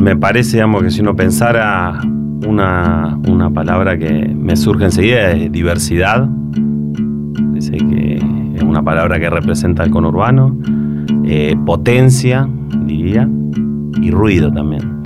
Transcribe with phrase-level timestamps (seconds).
[0.00, 2.00] me parece, digamos, que si uno pensara
[2.46, 6.28] una, una palabra que me surge enseguida es diversidad.
[7.52, 8.16] Dice que
[8.54, 10.56] es una palabra que representa el conurbano.
[11.24, 12.48] Eh, potencia,
[12.84, 13.28] diría,
[14.00, 15.02] y ruido también.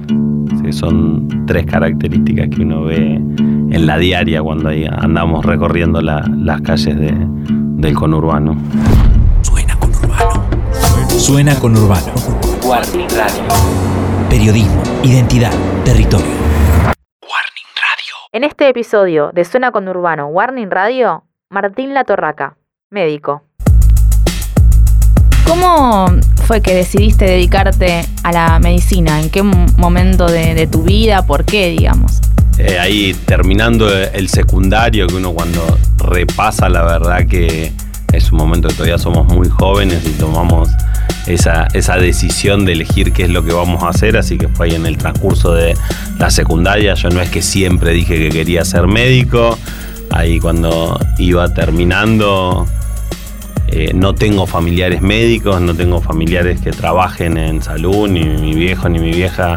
[0.70, 7.94] son tres características que uno ve en la diaria cuando andamos recorriendo las calles del
[7.94, 8.56] conurbano.
[9.42, 10.44] Suena conurbano.
[11.08, 12.12] Suena conurbano.
[12.64, 14.11] Warning Radio.
[14.32, 15.52] Periodismo, identidad,
[15.84, 16.24] territorio.
[16.24, 18.14] Warning Radio.
[18.32, 22.56] En este episodio de Suena conurbano Warning Radio, Martín Latorraca,
[22.88, 23.42] médico.
[25.46, 26.06] ¿Cómo
[26.46, 29.20] fue que decidiste dedicarte a la medicina?
[29.20, 31.26] ¿En qué momento de tu vida?
[31.26, 32.18] ¿Por qué, digamos?
[32.56, 35.60] Eh, ahí terminando el secundario, que uno cuando
[35.98, 37.70] repasa, la verdad que
[38.14, 40.70] es un momento que todavía somos muy jóvenes y tomamos
[41.26, 44.66] esa, esa decisión de elegir qué es lo que vamos a hacer, así que fue
[44.66, 45.74] ahí en el transcurso de
[46.18, 49.58] la secundaria, yo no es que siempre dije que quería ser médico,
[50.10, 52.66] ahí cuando iba terminando,
[53.68, 58.88] eh, no tengo familiares médicos, no tengo familiares que trabajen en salud, ni mi viejo
[58.90, 59.56] ni mi vieja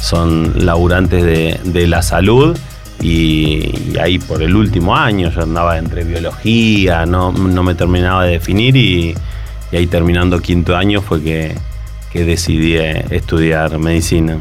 [0.00, 2.58] son laburantes de, la salud.
[3.00, 8.76] Y, ahí por el último año yo andaba entre biología, no, me terminaba de definir
[8.76, 9.14] y,
[9.72, 11.54] ahí terminando quinto año fue que,
[12.12, 14.38] decidí eh, estudiar medicina.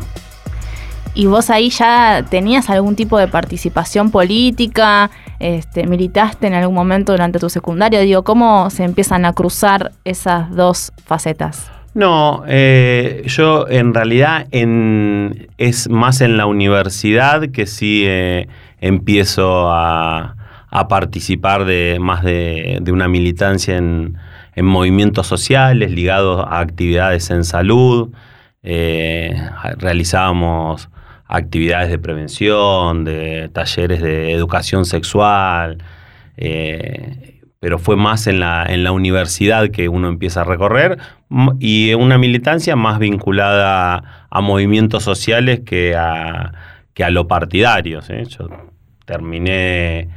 [1.16, 5.10] ¿Y vos ahí ya tenías algún tipo de participación política?
[5.40, 8.00] Este, ¿Militaste en algún momento durante tu secundario?
[8.02, 11.72] Digo, ¿cómo se empiezan a cruzar esas dos facetas?
[11.94, 18.48] No, eh, yo en realidad es más en la universidad que sí eh,
[18.82, 20.36] empiezo a,
[20.90, 24.18] participar de más de, una militancia en,
[24.62, 28.10] movimientos sociales ligados a actividades en salud.
[28.62, 29.36] Eh,
[29.78, 30.90] realizábamos
[31.28, 35.78] actividades de prevención, de talleres de educación sexual
[37.64, 40.98] pero fue más en la, en la universidad que uno empieza a recorrer
[41.60, 46.52] y una militancia más vinculada a movimientos sociales que a,
[46.94, 48.02] que a lo partidario.
[48.02, 48.50] Yo
[49.06, 50.10] terminé,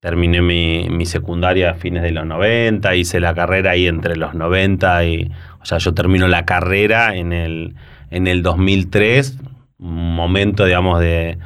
[0.00, 5.04] terminé mi, secundaria a fines de los 90, hice la carrera ahí entre los 90
[5.04, 5.30] y,
[5.60, 7.74] o sea, yo termino la carrera en el,
[8.10, 9.38] en el 2003,
[9.78, 11.38] un momento, digamos, de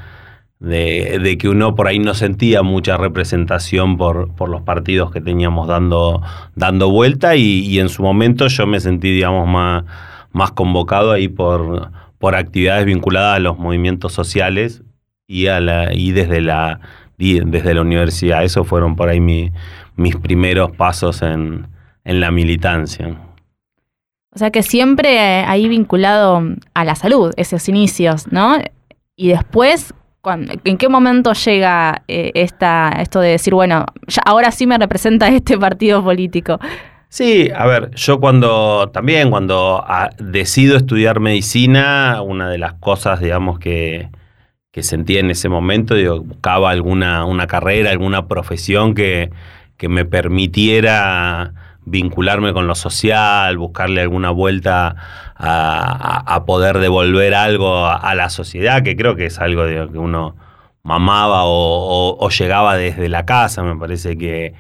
[0.64, 5.68] de, que uno por ahí no sentía mucha representación por, por los partidos que teníamos
[5.68, 6.22] dando,
[6.54, 9.84] dando vuelta y, en su momento yo me sentí, digamos, más,
[10.32, 14.82] más convocado ahí por, por actividades vinculadas a los movimientos sociales
[15.26, 16.80] y, a la, y desde, la,
[17.16, 18.44] desde la universidad.
[18.44, 21.66] Esos fueron por ahí mis primeros pasos en,
[22.04, 23.16] en la militancia.
[24.34, 26.42] O sea que siempre ahí vinculado
[26.74, 28.58] a la salud, esos inicios, ¿no?
[29.16, 29.94] Y después,
[30.64, 33.84] ¿En qué momento llega eh, esta, esto de decir, bueno,
[34.24, 36.58] ahora sí me representa este partido político?
[37.08, 43.20] Sí, a ver, yo cuando también cuando ah, decido estudiar medicina, una de las cosas,
[43.20, 44.08] digamos, que,
[44.74, 49.30] que sentía en ese momento, digo, buscaba alguna una carrera, alguna profesión que,
[49.76, 51.52] que me permitiera
[51.84, 54.96] vincularme con lo social, buscarle alguna vuelta
[55.36, 60.34] a, poder devolver algo a, la sociedad, que creo que es algo que uno
[60.82, 63.62] mamaba o, llegaba desde la casa.
[63.62, 64.54] Me parece que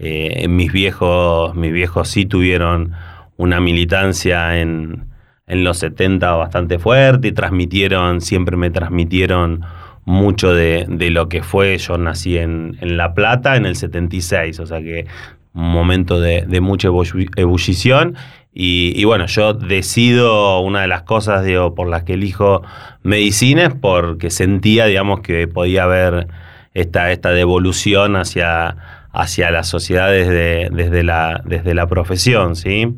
[0.00, 2.94] eh, mis viejos, mis viejos sí tuvieron
[3.36, 5.09] una militancia en,
[5.50, 9.62] en los 70 bastante fuerte y transmitieron, siempre me transmitieron
[10.04, 11.76] mucho de, lo que fue.
[11.78, 15.06] Yo nací en, en, La Plata en el 76, o sea que
[15.52, 18.16] un momento de, mucha ebullición.
[18.52, 21.46] Y, bueno, yo decido una de las cosas
[21.76, 22.62] por las que elijo
[23.02, 26.26] medicina es porque sentía, digamos, que podía haber
[26.74, 28.76] esta, esta devolución hacia,
[29.12, 32.96] hacia la sociedad desde, desde, la, desde la profesión, ¿sí?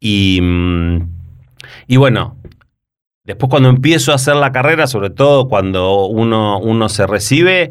[0.00, 0.40] Y,
[1.88, 2.36] y bueno,
[3.24, 7.70] después cuando empiezo a hacer la carrera, sobre todo cuando uno, uno se recibe,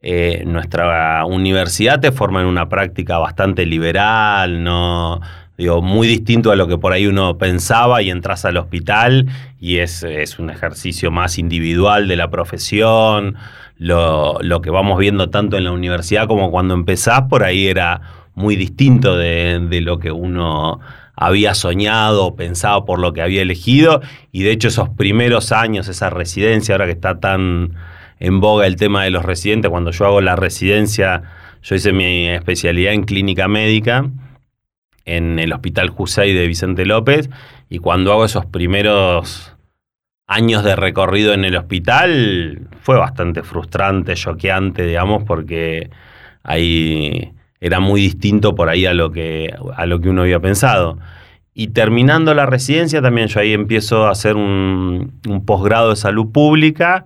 [0.00, 5.20] eh, nuestra universidad te forma en una práctica bastante liberal, no
[5.58, 9.26] digo, muy distinto a lo que por ahí uno pensaba y entras al hospital
[9.60, 10.02] y es,
[10.38, 13.36] un ejercicio más individual de la profesión.
[13.76, 18.00] Lo, que vamos viendo tanto en la universidad como cuando empezás, por ahí era
[18.34, 20.80] muy distinto de, de lo que uno
[21.20, 24.00] había soñado pensado por lo que había elegido.
[24.30, 27.74] Y de hecho esos primeros años, esa residencia, ahora que está tan
[28.20, 29.70] en boga el tema de los residentes.
[29.70, 31.22] Cuando yo hago la residencia,
[31.62, 34.08] yo hice mi especialidad en clínica médica
[35.04, 37.30] en el Hospital Jusey de Vicente López
[37.68, 39.56] y cuando hago esos primeros
[40.26, 45.90] años de recorrido en el hospital fue bastante frustrante, choqueante, digamos, porque
[46.42, 50.98] ahí era muy distinto por ahí a lo que, a lo que uno había pensado.
[51.54, 56.30] Y terminando la residencia también yo ahí empiezo a hacer un, un posgrado de salud
[56.30, 57.04] pública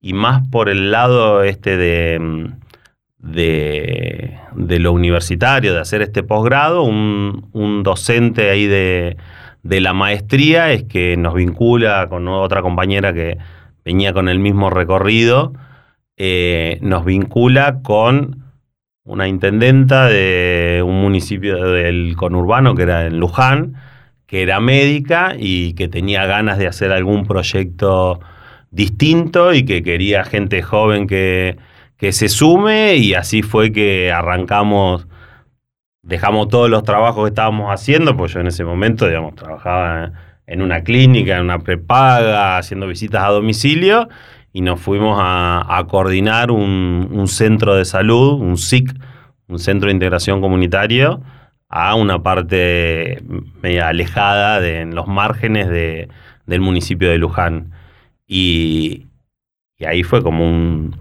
[0.00, 2.50] y más por el lado este de,
[3.18, 9.16] de, lo universitario, de hacer este posgrado, un, un docente ahí de,
[9.62, 13.38] de la maestría es que nos vincula con otra compañera que
[13.84, 15.54] venía con el mismo recorrido,
[16.16, 18.45] eh, nos vincula con
[19.06, 23.74] una intendenta de un municipio del conurbano que era en Luján,
[24.26, 28.20] que era médica y que tenía ganas de hacer algún proyecto
[28.70, 31.56] distinto y que quería gente joven que,
[31.96, 35.06] que se sume y así fue que arrancamos
[36.02, 40.12] dejamos todos los trabajos que estábamos haciendo, pues yo en ese momento, digamos, trabajaba
[40.46, 44.08] en una clínica, en una prepaga, haciendo visitas a domicilio,
[44.56, 48.90] y nos fuimos a, coordinar un, centro de salud, un SIC,
[49.48, 51.20] un centro de integración comunitario,
[51.68, 53.22] a una parte
[53.60, 56.08] media alejada en los márgenes de,
[56.46, 57.72] del municipio de Luján.
[58.26, 59.08] Y,
[59.86, 60.96] ahí fue como un,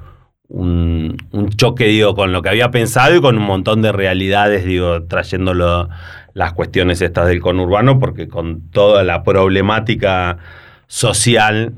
[0.50, 5.04] un, choque, digo, con lo que había pensado y con un montón de realidades, digo,
[5.04, 5.88] trayéndolo
[6.34, 10.40] las cuestiones estas del conurbano, porque con toda la problemática
[10.88, 11.74] social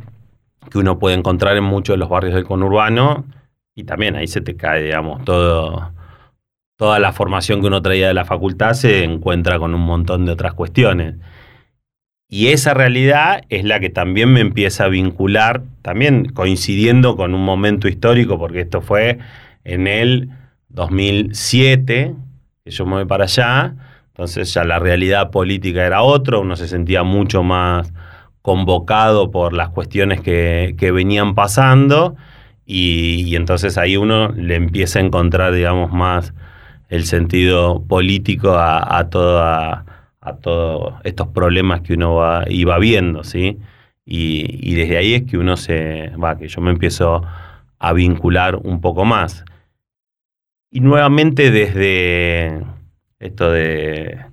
[0.70, 3.26] que uno puede encontrar en muchos de los barrios del conurbano,
[3.76, 5.92] y también ahí se te cae, digamos, todo,
[6.78, 10.32] toda la formación que uno traía de la facultad se encuentra con un montón de
[10.32, 11.16] otras cuestiones.
[12.30, 17.44] Y esa realidad es la que también me empieza a vincular, también coincidiendo con un
[17.44, 19.20] momento histórico, porque esto fue
[19.64, 20.30] en el
[20.70, 22.14] 2007,
[22.64, 23.76] que yo me voy para allá,
[24.10, 27.94] entonces ya la realidad política era otra, uno se sentía mucho más
[28.48, 32.16] convocado por las cuestiones que, venían pasando
[32.66, 36.34] y, entonces ahí uno le empieza a encontrar, digamos, más
[36.88, 39.84] el sentido político a, a toda
[40.22, 43.60] a todos estos problemas que uno iba viendo, ¿sí?
[44.06, 47.24] Y, desde ahí es que uno se, va, que yo me empiezo
[47.80, 49.44] a vincular un poco más.
[50.72, 52.64] Y nuevamente desde
[53.20, 54.27] esto de,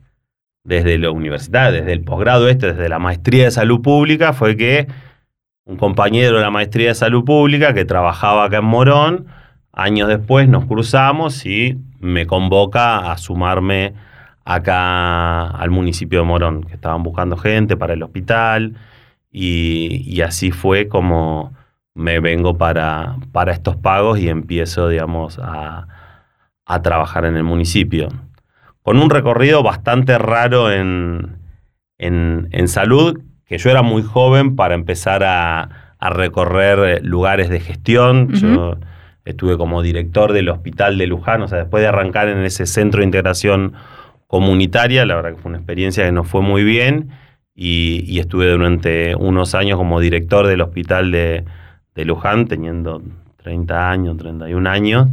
[0.65, 4.89] desde la universidad, desde el posgrado este, desde la maestría de salud pública, fue que
[5.67, 9.27] un compañero de la maestría de salud pública que trabajaba acá en Morón,
[9.73, 13.95] años después nos cruzamos y me convoca a sumarme
[14.45, 18.77] acá al municipio de Morón, que estaban buscando gente para el hospital
[19.31, 21.53] y, así fue como
[21.95, 25.89] me vengo para, para, estos pagos y empiezo, digamos, a,
[26.83, 28.09] trabajar en el municipio.
[28.85, 31.39] Con un recorrido bastante raro en,
[31.97, 38.29] en, salud, que yo era muy joven para empezar a, recorrer lugares de gestión.
[38.35, 38.77] Yo
[39.25, 43.01] estuve como director del hospital de Luján, o sea, después de arrancar en ese centro
[43.01, 43.73] de integración
[44.27, 47.09] comunitaria, la verdad que fue una experiencia que nos fue muy bien
[47.55, 51.45] y, estuve durante unos años como director del hospital de,
[51.95, 53.01] Luján, teniendo
[53.39, 55.09] 30 años, 31 años,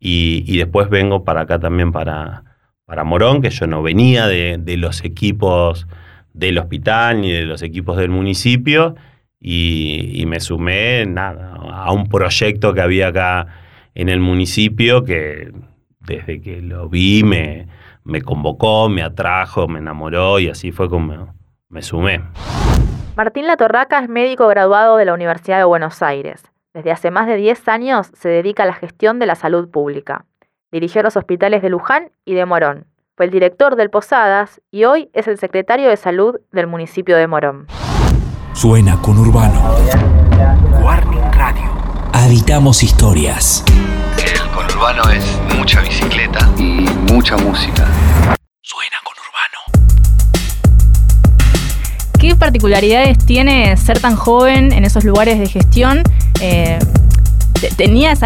[0.00, 2.44] y, después vengo para acá también para,
[2.92, 5.86] para Morón, que yo no venía de, los equipos
[6.34, 8.96] del hospital ni de los equipos del municipio,
[9.40, 13.46] y, me sumé nada, a un proyecto que había acá
[13.94, 15.52] en el municipio que
[16.00, 17.66] desde que lo vi me,
[18.04, 21.34] me convocó, me atrajo, me enamoró y así fue como
[21.70, 22.20] me sumé.
[23.16, 26.42] Martín Latorraca es médico graduado de la Universidad de Buenos Aires.
[26.74, 30.26] Desde hace más de 10 años se dedica a la gestión de la salud pública.
[30.72, 32.86] Dirigió los hospitales de Luján y de Morón.
[33.14, 37.26] Fue el director del Posadas y hoy es el secretario de salud del municipio de
[37.26, 37.66] Morón.
[38.54, 39.76] Suena con Urbano.
[40.82, 41.70] Warning Radio.
[42.14, 43.62] Habitamos historias.
[44.16, 47.86] El conurbano es mucha bicicleta y mucha música.
[48.62, 49.58] Suena con Urbano.
[52.18, 56.02] ¿Qué particularidades tiene ser tan joven en esos lugares de gestión?
[56.40, 56.78] Eh,
[57.70, 58.20] tenías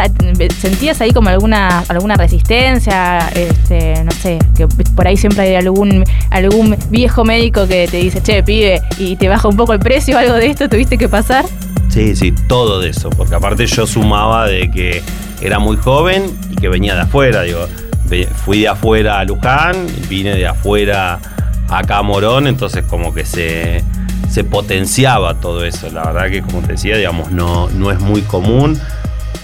[0.58, 6.04] sentías ahí como alguna alguna resistencia este, no sé que por ahí siempre hay algún
[6.30, 10.18] algún viejo médico que te dice che pibe y te baja un poco el precio
[10.18, 11.44] algo de esto tuviste que pasar
[11.88, 15.02] Sí, sí, todo de eso, porque aparte yo sumaba de que
[15.40, 17.66] era muy joven y que venía de afuera, digo,
[18.44, 21.18] fui de afuera a Luján, vine de afuera
[21.68, 23.82] a Morón, entonces como que se,
[24.30, 28.22] se potenciaba todo eso, la verdad que como te decía, digamos, no, no es muy
[28.22, 28.78] común,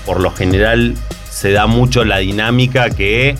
[0.06, 0.94] por lo general
[1.30, 3.36] se da mucho la dinámica que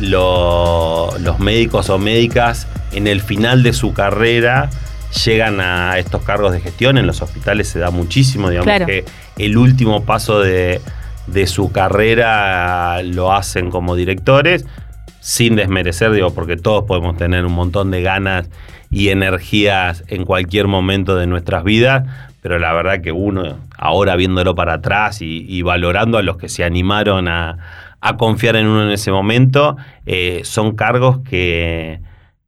[0.00, 4.70] los médicos o médicas en el final de su carrera
[5.24, 6.98] llegan a estos cargos de gestión.
[6.98, 8.86] En los hospitales se da muchísimo, digamos Claro.
[8.86, 9.04] que
[9.38, 10.80] el último paso de,
[11.26, 14.64] de su carrera lo hacen como directores,
[15.20, 18.48] sin desmerecer, digo, porque todos podemos tener un montón de ganas
[18.90, 22.04] y energías en cualquier momento de nuestras vidas,
[22.42, 26.64] pero la verdad que uno, ahora viéndolo para atrás y, valorando a los que se
[26.64, 27.58] animaron a,
[28.18, 32.00] confiar en uno en ese momento, eh, son cargos que,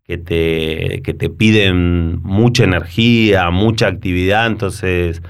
[0.07, 5.21] te, piden mucha energía, mucha actividad, entonces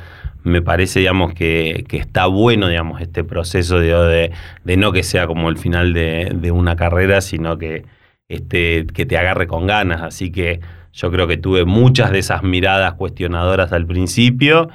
[0.45, 4.33] me parece, digamos, que, que está bueno, digamos, este proceso de,
[4.65, 7.85] no que sea como el final de, de una carrera, sino que,
[8.29, 10.03] este, que te agarre con ganas.
[10.03, 10.61] Así que
[10.93, 14.69] yo creo que tuve muchas de esas miradas cuestionadoras al principio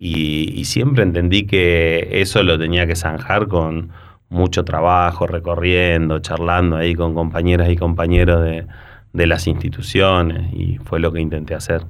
[0.00, 3.90] y, y siempre entendí que eso lo tenía que zanjar con
[4.30, 8.66] mucho trabajo, recorriendo, charlando ahí con compañeras y compañeros de,
[9.12, 11.82] de las instituciones y fue lo que intenté hacer.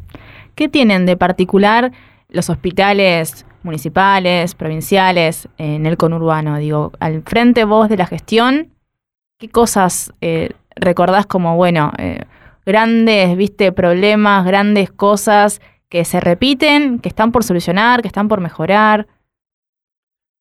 [0.57, 1.93] ¿Qué tienen de particular
[2.29, 6.59] los hospitales municipales, provinciales, en el conurbano?
[6.59, 8.71] Digo, al frente vos de la gestión,
[9.38, 12.25] ¿qué cosas eh, recordás como, bueno, eh,
[12.67, 18.40] grandes, viste, problemas, grandes cosas que se repiten, que están por solucionar, que están por
[18.40, 19.09] mejorar?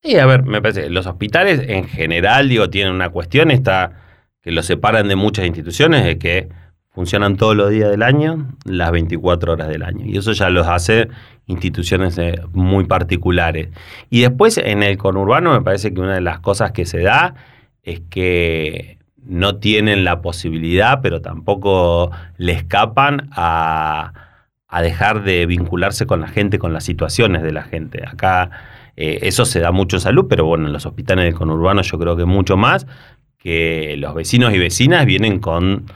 [0.02, 3.92] Y a ver, me parece, los hospitales en general, digo, tienen una cuestión, está
[4.40, 6.48] que los separan de muchas instituciones, de que
[6.88, 10.06] funcionan todos los días del año, las 24 horas del año.
[10.06, 11.08] Y eso ya los hace
[11.46, 13.68] instituciones eh, muy particulares.
[14.08, 17.34] Y después en el conurbano me parece que una de las cosas que se da
[17.82, 24.29] es que no tienen la posibilidad, pero tampoco le escapan a,
[24.70, 28.04] a dejar de vincularse con la gente, con las situaciones de la gente.
[28.06, 28.50] Acá
[28.96, 31.98] eh, eso se da mucho en salud, pero bueno, en los hospitales del conurbano yo
[31.98, 32.86] creo que mucho más,
[33.36, 35.86] que los vecinos y vecinas vienen con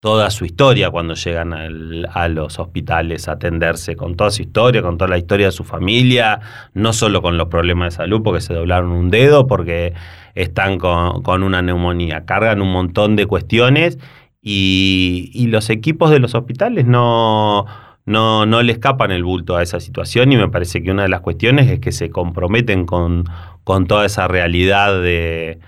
[0.00, 4.96] toda su historia cuando llegan a los hospitales a atenderse, con toda su historia, con
[4.96, 6.40] toda la historia de su familia,
[6.72, 9.92] no solo con los problemas de salud porque se doblaron un dedo, porque
[10.34, 13.98] están con, con una neumonía, cargan un montón de cuestiones
[14.42, 17.66] y los equipos de los hospitales no,
[18.10, 21.08] no, no le escapan el bulto a esa situación y me parece que una de
[21.08, 23.24] las cuestiones es que se comprometen con,
[23.62, 25.60] con toda esa realidad de,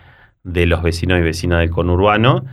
[0.43, 2.45] de los vecinos y vecinas del conurbano,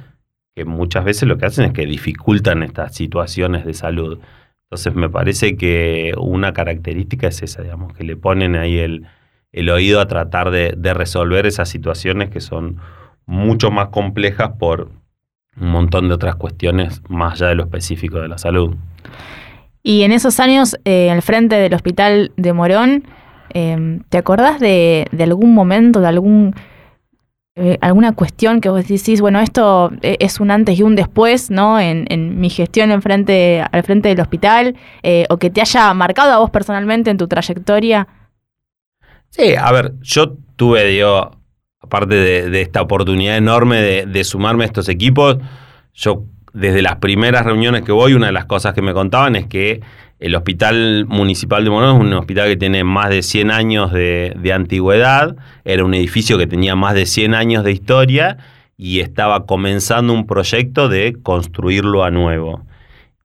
[0.55, 4.19] que muchas veces lo que hacen es que dificultan estas situaciones de salud.
[4.65, 9.07] Entonces me parece que una característica es esa, digamos, que le ponen ahí el,
[9.51, 12.77] el oído a tratar de, de resolver esas situaciones que son
[13.25, 14.91] mucho más complejas por
[15.59, 18.75] un montón de otras cuestiones más allá de lo específico de la salud.
[19.81, 23.03] Y en esos años, eh, al frente del hospital de Morón,
[23.53, 26.53] eh, ¿te acordás de, algún momento, de algún
[27.61, 31.51] eh, alguna cuestión que vos decís, bueno, esto eh, es un antes y un después,
[31.51, 31.77] ¿no?
[31.77, 36.31] En, mi gestión en frente, al frente del hospital, eh, o que te haya marcado
[36.31, 38.07] a vos personalmente en tu trayectoria.
[39.29, 41.31] Sí, a ver, yo tuve, digo,
[41.81, 45.37] aparte de, esta oportunidad enorme de sumarme a estos equipos,
[45.93, 49.47] yo desde las primeras reuniones que voy, una de las cosas que me contaban es
[49.47, 49.81] que
[50.19, 54.51] el Hospital Municipal de Morón es un hospital que tiene más de 100 años de,
[54.53, 58.37] antigüedad, era un edificio que tenía más de 100 años de historia
[58.77, 62.65] y estaba comenzando un proyecto de construirlo a nuevo.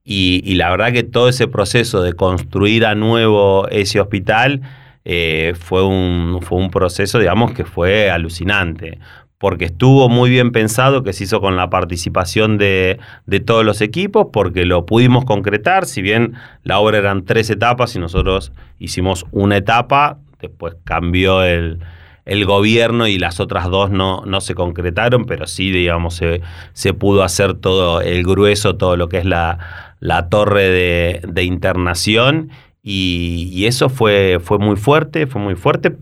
[0.03, 4.61] Y, y la verdad que todo ese proceso de construir a nuevo ese hospital
[5.07, 8.97] eh, fue, un, fue un proceso, digamos, que fue alucinante,
[9.37, 13.81] porque estuvo muy bien pensado, que se hizo con la participación de, de todos los
[13.81, 19.25] equipos, porque lo pudimos concretar, si bien la obra eran tres etapas y nosotros hicimos
[19.31, 21.79] una etapa, después cambió el,
[22.25, 26.41] el gobierno y las otras dos no, no se concretaron, pero sí, digamos, se,
[26.73, 31.43] se pudo hacer todo el grueso, todo lo que es la, la torre de, de
[31.43, 32.49] internación.
[32.81, 35.95] Y, y, eso fue, fue muy fuerte, fue muy fuerte,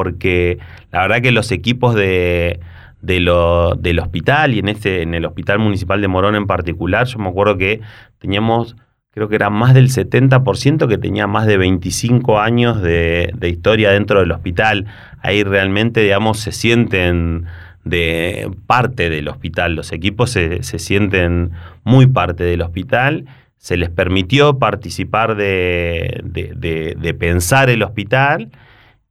[0.00, 0.58] porque
[0.92, 2.58] la verdad que los equipos de,
[3.02, 7.06] de lo, del hospital y en, este, en el Hospital Municipal de Morón en particular,
[7.06, 7.82] yo me acuerdo que
[8.18, 8.76] teníamos,
[9.10, 14.20] creo que era más del 70% que tenía más de 25 años de, historia dentro
[14.20, 14.86] del hospital.
[15.20, 17.44] Ahí realmente, digamos, se sienten
[17.84, 21.50] de parte del hospital, los equipos se, se sienten
[21.84, 23.26] muy parte del hospital.
[23.58, 28.48] Se les permitió participar de, de, de pensar el hospital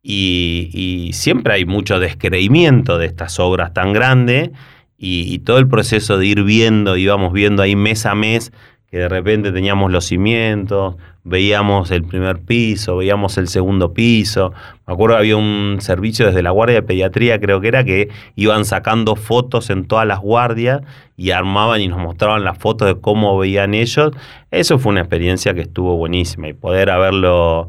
[0.01, 4.51] y, siempre hay mucho descreimiento de estas obras tan grandes
[4.97, 8.51] y, y, todo el proceso de ir viendo, íbamos viendo ahí mes a mes
[8.89, 14.51] que de repente teníamos los cimientos, veíamos el primer piso, veíamos el segundo piso.
[14.87, 18.09] Me acuerdo que había un servicio desde la Guardia de Pediatría, creo que era, que
[18.35, 20.81] iban sacando fotos en todas las guardias
[21.15, 24.11] y armaban y nos mostraban las fotos de cómo veían ellos.
[24.49, 27.67] Eso fue una experiencia que estuvo buenísima y poder haberlo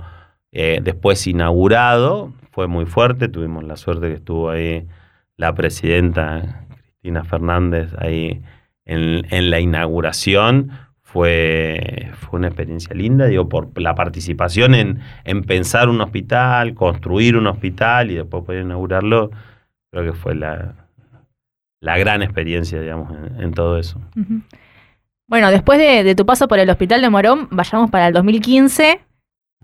[0.53, 3.29] eh, después inaugurado fue muy fuerte.
[3.29, 4.87] Tuvimos la suerte que estuvo ahí
[5.37, 8.43] la presidenta Cristina Fernández ahí
[8.85, 10.71] en, la inauguración
[11.03, 17.37] fue, fue una experiencia linda, digo, por la participación en, en pensar un hospital, construir
[17.37, 19.31] un hospital y después poder inaugurarlo,
[19.91, 20.75] creo que fue la,
[21.81, 24.01] la gran experiencia, digamos, en, todo eso.
[25.27, 29.01] Bueno, después de, de tu paso por el Hospital de Morón, vayamos para el 2015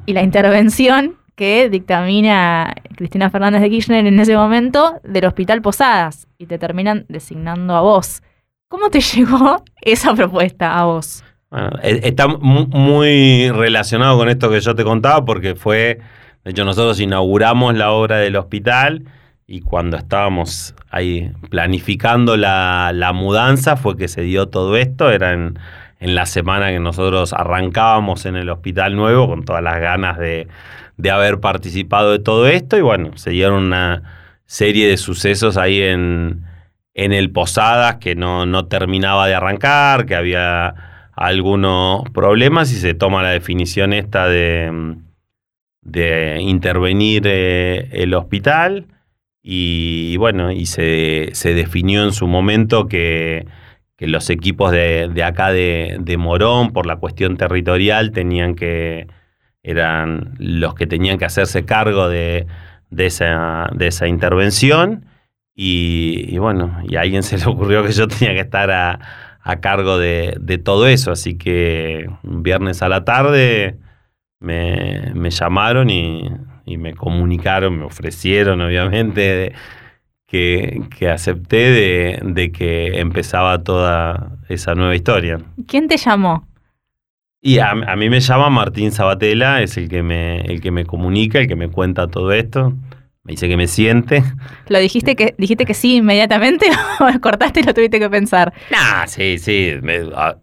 [0.05, 6.27] y la intervención que dictamina Cristina Fernández de Kirchner en ese momento del Hospital Posadas
[6.39, 8.23] y te terminan designando a vos.
[8.69, 11.23] ¿Cómo te llegó esa propuesta a vos?
[11.51, 15.99] Bueno, e- está mu- muy relacionado con esto que yo te contaba porque fue,
[16.45, 19.05] de hecho nosotros inauguramos la obra del hospital
[19.47, 25.33] y cuando estábamos ahí planificando la, la mudanza fue que se dio todo esto, era
[25.35, 25.57] en,
[25.99, 30.49] en la semana que nosotros arrancábamos en el hospital nuevo con todas las ganas de,
[30.97, 34.03] de haber participado de todo esto y bueno, se dieron una
[34.47, 36.45] serie de sucesos ahí en,
[36.95, 40.75] en el Posadas que no, no terminaba de arrancar, que había
[41.15, 44.97] algunos problemas y se toma la definición esta de,
[45.81, 48.87] de intervenir eh, el hospital
[49.43, 53.47] y, bueno, y se, se definió en su momento que,
[53.97, 59.09] que los equipos de, de acá de, de Morón, por la cuestión territorial, tenían que,
[59.63, 62.47] eran los que tenían que hacerse cargo de,
[62.91, 65.07] de, esa, de esa intervención.
[65.55, 69.01] Y, bueno, y a alguien se le ocurrió que yo tenía que estar a,
[69.43, 71.11] a cargo de, todo eso.
[71.11, 73.79] Así que un viernes a la tarde
[74.41, 76.31] me, me llamaron y,
[76.67, 79.55] y me comunicaron, me ofrecieron obviamente
[80.27, 85.39] que, que acepté de, de que empezaba toda esa nueva historia.
[85.67, 86.47] ¿Quién te llamó?
[87.41, 90.85] Y a, a mí me llama Martín Sabatella, es el que, me, el que me
[90.85, 92.73] comunica, el que me cuenta todo esto.
[93.23, 94.23] Me dice que me siente.
[94.69, 96.67] ¿Lo dijiste que dijiste que sí inmediatamente
[97.01, 98.53] o cortaste y lo tuviste que pensar?
[98.71, 99.75] Nah, sí, sí.
[99.83, 100.37] me- ah,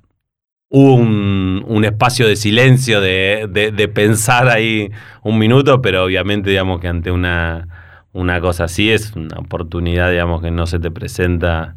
[0.70, 4.90] hubo un, un espacio de silencio, de, de- de pensar ahí
[5.24, 7.68] un minuto, pero obviamente, digamos que ante una,
[8.14, 11.76] una cosa así es una oportunidad, digamos, que no se te presenta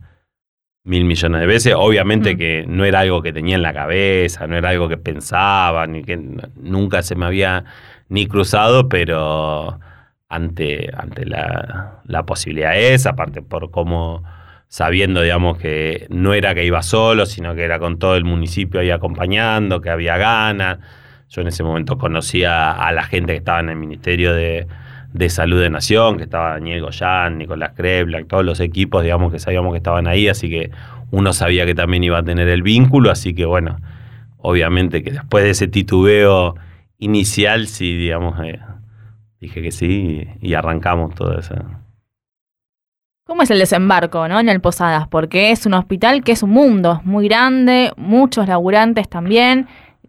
[0.84, 1.74] mil millones de veces.
[1.76, 2.38] Obviamente Mm.
[2.38, 6.04] que no era algo que tenía en la cabeza, no era algo que pensaba, ni
[6.04, 6.16] que
[6.56, 7.64] nunca se me había
[8.08, 9.80] ni cruzado, pero
[10.28, 14.22] ante, ante la, la posibilidad esa, aparte por cómo
[14.68, 18.80] sabiendo, digamos, que no era que iba solo, sino que era con todo el municipio
[18.80, 20.78] ahí acompañando, que había ganas.
[21.28, 24.66] Yo en ese momento conocía a la gente que estaba en el Ministerio de,
[25.16, 29.38] de Salud de Nación, que estaba Daniel Goyán, Nicolás Kreblack, todos los equipos, digamos, que
[29.38, 30.70] sabíamos que estaban ahí, así que
[31.10, 33.78] uno sabía que también iba a tener el vínculo, así que bueno,
[34.38, 36.54] obviamente que después de ese titubeo
[36.98, 38.60] inicial, sí, digamos, eh,
[39.40, 41.54] dije que sí y, y arrancamos todo eso.
[43.26, 44.38] ¿Cómo es el desembarco ¿no?
[44.38, 45.08] en el Posadas?
[45.08, 49.66] Porque es un hospital que es un mundo, es muy grande, muchos laburantes también.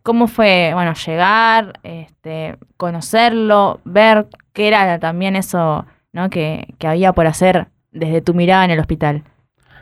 [0.08, 6.30] ¿Cómo fue, bueno, llegar, este, conocerlo, ver qué era también eso ¿no?
[6.30, 9.24] que, que había por hacer desde tu mirada en el hospital?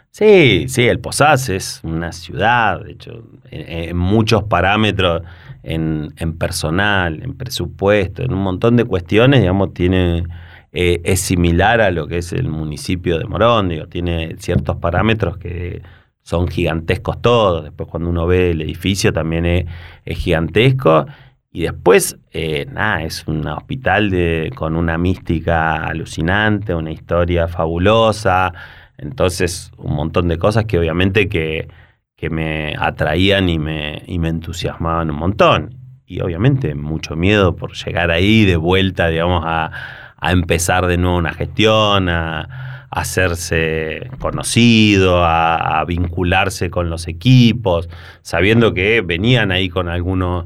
[0.10, 5.22] Sí, sí, el Posadas es una ciudad, de hecho, en, en muchos parámetros,
[5.62, 10.24] en, en personal, en presupuesto, en un montón de cuestiones, digamos, tiene,
[10.72, 15.38] eh, es similar a lo que es el municipio de Morón, digo, tiene ciertos parámetros
[15.38, 15.84] que
[16.26, 19.66] son gigantescos todos, después cuando uno ve el edificio también es,
[20.06, 21.06] es gigantesco,
[21.54, 28.52] y después, eh, nada, es un hospital de, con una mística alucinante, una historia fabulosa,
[28.98, 31.68] entonces, un montón de cosas que obviamente que,
[32.16, 35.76] que me atraían y me, y me entusiasmaban un montón.
[36.06, 39.72] Y obviamente mucho miedo por llegar ahí de vuelta, digamos, a,
[40.18, 42.65] a empezar de nuevo una gestión, a
[42.96, 47.90] hacerse conocido, a, vincularse con los equipos,
[48.22, 50.46] sabiendo que venían ahí con algunos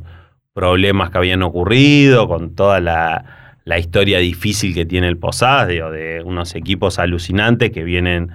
[0.53, 5.91] problemas que habían ocurrido, con toda la, la historia difícil que tiene el Posadas, digo,
[5.91, 8.31] de unos equipos alucinantes que vienen.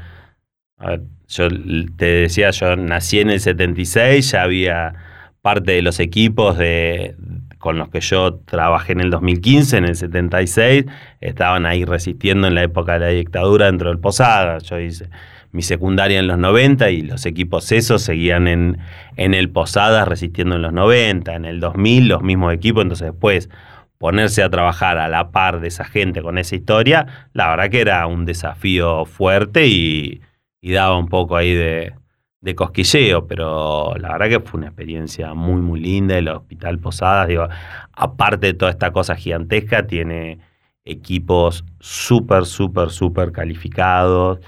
[1.27, 1.49] Yo
[1.97, 4.95] te decía, yo nací en el 76, ya había
[5.45, 7.17] parte de los equipos de,
[7.59, 10.87] con los que yo trabajé en el 2015, en el 76,
[11.21, 14.63] estaban ahí resistiendo en la época de la dictadura dentro del Posadas.
[14.63, 15.11] Yo hice
[15.53, 18.79] mi secundaria en los 90 y los equipos esos seguían en,
[19.17, 23.51] en el Posadas resistiendo en los 90, en el 2000 los mismos equipos, entonces después
[23.99, 27.83] ponerse a trabajar a la par de esa gente con esa historia, la verdad que
[27.83, 30.23] era un desafío fuerte y,
[30.63, 31.93] y daba un poco ahí de,
[32.45, 36.19] de cosquilleo, pero la verdad que fue una experiencia muy, muy linda.
[36.19, 37.49] El Hospital Posadas, digo,
[37.95, 40.39] aparte de toda esta cosa gigantesca, tiene
[40.85, 44.41] equipos súper, súper, súper calificados.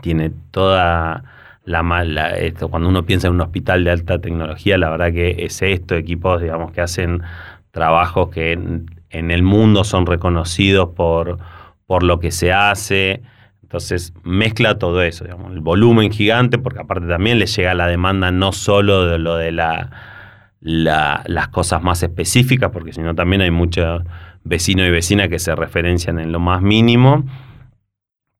[0.00, 1.24] Tiene toda
[1.64, 2.30] la mala.
[2.36, 5.96] Esto, cuando uno piensa en un hospital de alta tecnología, la verdad que es esto,
[5.96, 7.20] equipos, digamos, que hacen
[7.72, 11.38] trabajos que en, en el mundo son reconocidos por,
[11.86, 13.22] por lo que se hace.
[13.74, 18.30] Entonces mezcla todo eso, digamos, el volumen gigante, porque aparte también le llega la demanda
[18.30, 19.90] no solo de lo de la,
[20.60, 24.04] la, las cosas más específicas, porque si no también hay muchos
[24.44, 27.24] vecinos y vecinas que se referencian en lo más mínimo,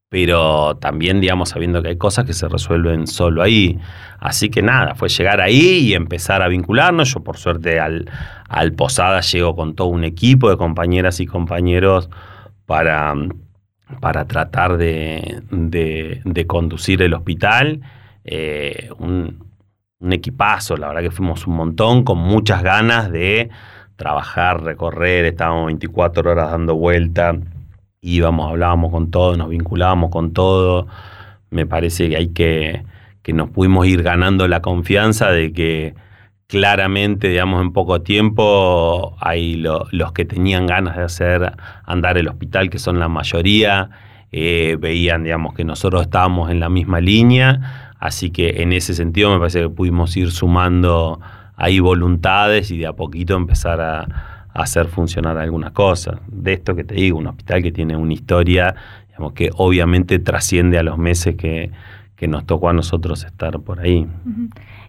[0.09, 3.81] pero también, digamos, sabiendo que hay cosas que se resuelven solo ahí.
[4.21, 7.13] Así que nada, fue llegar ahí y empezar a vincularnos.
[7.13, 8.09] Yo por suerte al,
[8.49, 12.09] al Posada llego con todo un equipo de compañeras y compañeros
[12.67, 13.15] para
[14.01, 17.81] para tratar de, de, conducir el hospital.
[18.25, 19.43] Eh, un,
[20.11, 23.49] equipazo, la verdad que fuimos un montón, con muchas ganas de
[23.97, 27.39] trabajar, recorrer, estábamos 24 horas dando vuelta,
[28.03, 30.87] íbamos, hablábamos con todo, nos vinculábamos con todo.
[31.49, 32.85] Me parece que hay que,
[33.23, 35.95] que nos pudimos ir ganando la confianza de que
[36.47, 41.53] claramente, digamos, en poco tiempo hay los que tenían ganas de hacer
[41.85, 43.91] andar el hospital, que son la mayoría,
[44.33, 49.33] eh, veían, digamos, que nosotros estábamos en la misma línea, así que en ese sentido
[49.33, 51.21] me parece que pudimos ir sumando
[51.57, 56.21] ahí voluntades y de a poquito empezar a, hacer funcionar algunas cosas.
[56.29, 58.77] De esto que te digo, un hospital que tiene una historia,
[59.09, 61.73] digamos, que obviamente trasciende a los meses que,
[62.15, 64.07] que nos tocó a nosotros estar por ahí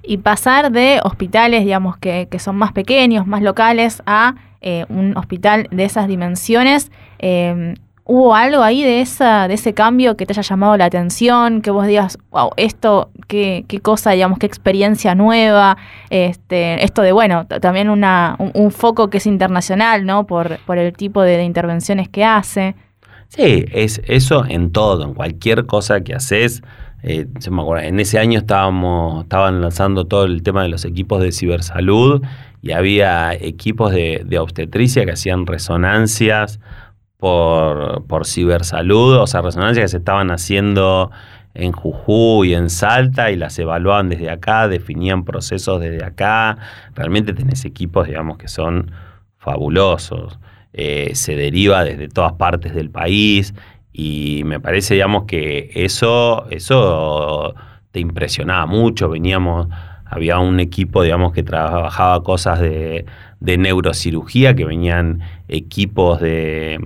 [0.08, 5.16] y pasar de hospitales, digamos, que, que son más pequeños, más locales, a eh, un
[5.18, 6.92] hospital de esas dimensiones.
[7.20, 7.76] Eh,
[8.08, 11.62] ¿Hubo algo ahí de, esa, de ese cambio que te haya llamado la atención?
[11.62, 15.78] Que vos digas, wow, esto, qué, qué cosa, digamos, qué experiencia nueva.
[16.12, 20.28] Este, esto de, bueno, también una, un, foco que es internacional, ¿no?
[20.28, 22.76] Por, por el tipo de, de intervenciones que hace.
[23.28, 26.62] Sí, es eso en todo, en cualquier cosa que haces
[27.08, 27.28] eh,
[27.84, 32.24] en ese año estábamos, estaban lanzando todo el tema de los equipos de cibersalud
[32.64, 36.60] y había equipos de, obstetricia que hacían resonancias
[37.18, 41.12] por, por cibersalud, o sea, resonancias que se estaban haciendo
[41.54, 46.58] en Jujuy, en Salta, y las evaluaban desde acá, definían procesos desde acá.
[46.96, 48.92] Realmente tenés equipos, digamos, que son
[49.38, 50.40] fabulosos.
[50.74, 53.54] Eh, se deriva desde todas partes del país.
[53.98, 57.56] Y me parece, digamos, que eso, eso
[57.92, 59.08] te impresionaba mucho.
[59.08, 59.70] Veníamos,
[60.04, 63.06] había un equipo, digamos, que trabajaba cosas de,
[63.40, 66.78] neurocirugía, que venían equipos de,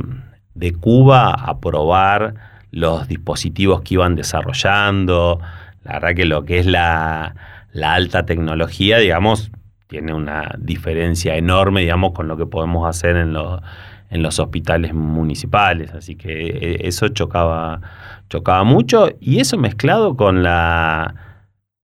[0.81, 2.35] Cuba a probar
[2.69, 5.39] los dispositivos que iban desarrollando.
[5.83, 7.33] La verdad que lo que es la,
[7.73, 9.49] la alta tecnología, digamos,
[9.87, 13.61] tiene una diferencia enorme, digamos, con lo que podemos hacer en los
[14.09, 17.81] en los hospitales municipales, así que eh, eso chocaba,
[18.29, 21.13] chocaba mucho y eso mezclado con la,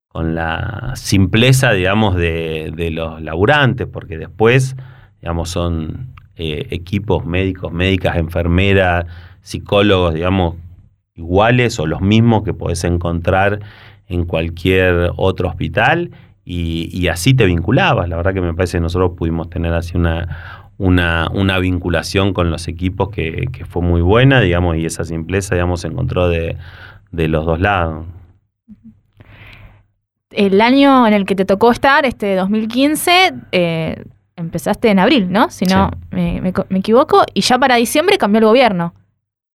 [0.09, 4.75] con la simpleza, digamos, de, los laburantes, porque después,
[5.21, 9.05] digamos, son eh, equipos médicos, médicas, enfermeras,
[9.43, 10.57] psicólogos, digamos,
[11.15, 13.61] iguales o los mismos que podés encontrar
[14.09, 16.11] en cualquier otro hospital
[16.45, 18.09] y, y, así te vinculabas.
[18.09, 22.51] La verdad que me parece que nosotros pudimos tener así una, una, una vinculación con
[22.51, 26.57] los equipos que, fue muy buena, digamos, y esa simpleza, digamos, se encontró de,
[27.13, 28.07] los dos lados.
[30.31, 34.05] El año en el que te tocó estar, este 2015, eh,
[34.37, 35.49] empezaste en abril, ¿no?
[35.51, 38.95] Si no me, equivoco, y ya para diciembre cambió el gobierno.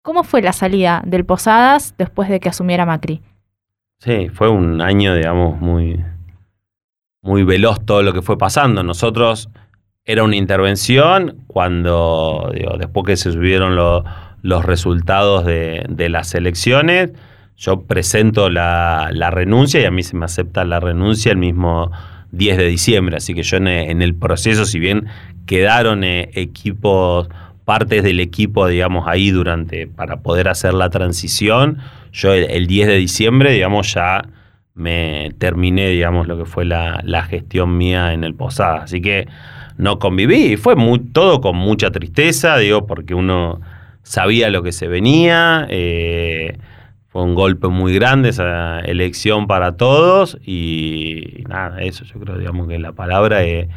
[0.01, 3.21] ¿Cómo fue la salida del Posadas después de que asumiera Macri?
[3.99, 6.01] Sí, fue un año, digamos, muy,
[7.21, 8.81] muy veloz todo lo que fue pasando.
[8.81, 9.49] Nosotros
[10.09, 17.11] era una intervención cuando, después que se subieron los resultados de, las elecciones,
[17.55, 21.91] yo presento la, renuncia y a mí se me acepta la renuncia el mismo
[22.31, 23.17] 10 de diciembre.
[23.17, 23.67] Así que yo en,
[24.01, 25.05] el proceso, si bien
[25.45, 27.29] quedaron eh, equipos,
[27.63, 31.77] partes del equipo, digamos, ahí durante, para poder hacer la transición,
[32.11, 34.23] yo el, 10 de diciembre, digamos, ya
[34.73, 38.81] me terminé, digamos, lo que fue la, la gestión mía en el Posada.
[38.81, 39.27] Así que
[39.79, 40.57] no conviví.
[40.57, 40.75] Fue
[41.13, 43.61] todo con mucha tristeza, digo, porque uno
[44.03, 45.65] sabía lo que se venía.
[45.69, 46.57] Eh,
[47.07, 52.67] fue un golpe muy grande esa elección para todos y nada, eso yo creo, digamos
[52.67, 53.67] que la palabra es,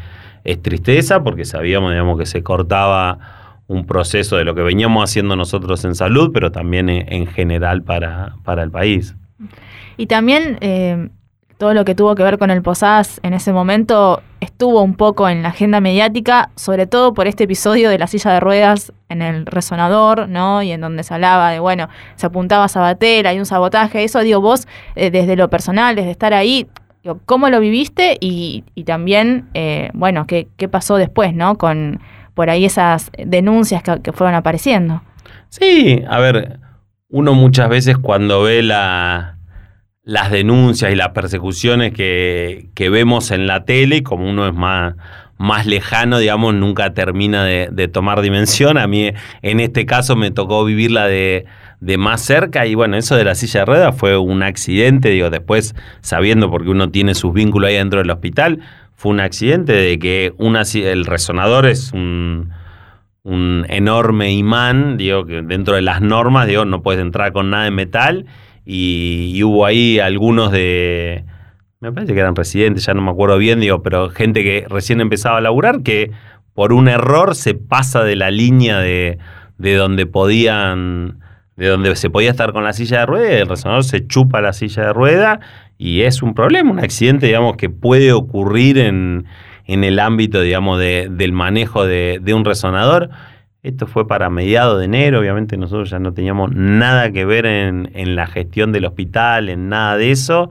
[0.60, 5.84] tristeza porque sabíamos, digamos, que se cortaba un proceso de lo que veníamos haciendo nosotros
[5.84, 9.14] en salud, pero también en, en general para, para el país.
[9.96, 11.10] Y también eh,
[11.62, 15.28] todo lo que tuvo que ver con el Posadas en ese momento estuvo un poco
[15.28, 19.22] en la agenda mediática, sobre todo por este episodio de la silla de ruedas en
[19.22, 20.60] el resonador, ¿no?
[20.64, 24.18] Y en donde se hablaba de, bueno, se apuntaba a Sabater, hay un sabotaje, eso
[24.22, 26.66] digo vos, eh, desde lo personal, desde estar ahí,
[27.26, 28.16] ¿cómo lo viviste?
[28.18, 31.58] Y, también, eh, bueno, ¿qué, ¿qué pasó después, ¿no?
[31.58, 32.00] Con
[32.34, 35.00] por ahí esas denuncias que fueron apareciendo.
[35.48, 36.58] Sí, a ver,
[37.08, 39.36] uno muchas veces cuando ve la,
[40.04, 44.94] las denuncias y las persecuciones que, que, vemos en la tele, como uno es más,
[45.38, 48.78] más lejano, digamos, nunca termina de, tomar dimensión.
[48.78, 49.12] A mí
[49.42, 51.46] en este caso me tocó vivirla de,
[51.80, 55.30] de, más cerca y bueno, eso de la silla de ruedas fue un accidente, digo,
[55.30, 58.58] después sabiendo porque uno tiene sus vínculos ahí dentro del hospital,
[58.94, 62.50] fue un accidente de que una, el resonador es un,
[63.22, 67.64] un enorme imán, digo, que dentro de las normas, digo, no puedes entrar con nada
[67.64, 68.26] de metal
[68.64, 71.24] y, hubo ahí algunos de,
[71.80, 75.00] me parece que eran residentes, ya no me acuerdo bien, digo, pero gente que recién
[75.00, 76.10] empezaba a laburar que
[76.54, 79.18] por un error se pasa de la línea de,
[79.58, 81.20] de donde podían,
[81.56, 84.52] de donde se podía estar con la silla de rueda, el resonador se chupa la
[84.52, 85.40] silla de rueda
[85.78, 89.26] y es un problema, un accidente, digamos, que puede ocurrir en,
[89.66, 93.10] en el ámbito, digamos, de, del manejo de, de un resonador.
[93.62, 97.90] Esto fue para mediados de enero, obviamente nosotros ya no teníamos nada que ver en,
[97.94, 100.50] en la gestión del hospital, en nada de eso.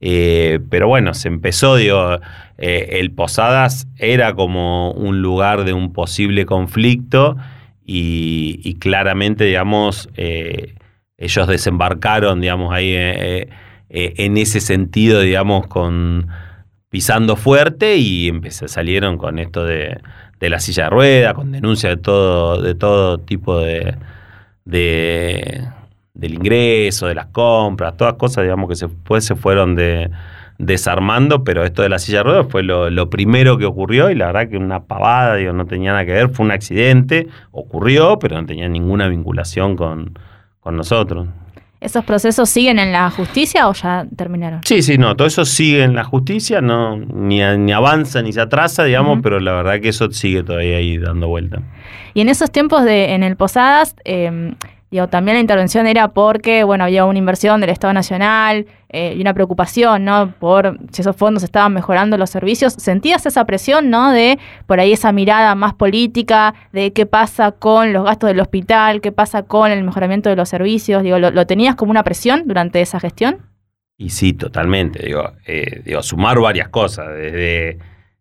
[0.00, 2.18] Eh, pero bueno, se empezó, digo,
[2.58, 7.36] eh, el Posadas era como un lugar de un posible conflicto
[7.84, 10.74] y, claramente, digamos, eh,
[11.18, 16.28] ellos desembarcaron, digamos, ahí en ese sentido, digamos, con
[16.92, 19.98] pisando fuerte y empecé, salieron con esto de,
[20.38, 23.96] de la silla de rueda, con denuncia de todo, de todo tipo de,
[24.66, 25.68] de,
[26.12, 30.10] del ingreso, de las compras, todas cosas, digamos, que después se fueron de,
[30.58, 34.14] desarmando, pero esto de la silla de ruedas fue lo, lo, primero que ocurrió y
[34.14, 38.18] la verdad que una pavada, digo, no tenía nada que ver, fue un accidente, ocurrió,
[38.18, 40.18] pero no tenía ninguna vinculación con,
[40.60, 41.26] con nosotros.
[41.82, 44.60] ¿Esos procesos siguen en la justicia o ya terminaron?
[44.64, 48.40] Sí, sí, no, todo eso sigue en la justicia, no, ni, ni avanza ni se
[48.40, 49.22] atrasa, digamos, uh -huh.
[49.22, 51.60] pero la verdad que eso sigue todavía ahí dando vuelta.
[52.14, 54.54] Y en esos tiempos de en el Posadas, eh,
[54.92, 59.20] digo, también la intervención era porque, bueno, había una inversión del Estado Nacional eh, y
[59.22, 60.34] una preocupación, ¿no?
[60.38, 62.74] Por si esos fondos estaban mejorando los servicios.
[62.74, 64.10] ¿Sentías esa presión, ¿no?
[64.10, 69.00] De por ahí esa mirada más política, de qué pasa con los gastos del hospital,
[69.00, 71.02] qué pasa con el mejoramiento de los servicios.
[71.02, 73.38] Digo, ¿lo, tenías como una presión durante esa gestión?
[73.96, 75.06] Y sí, totalmente.
[75.06, 77.78] Digo, eh, digo sumar varias cosas, desde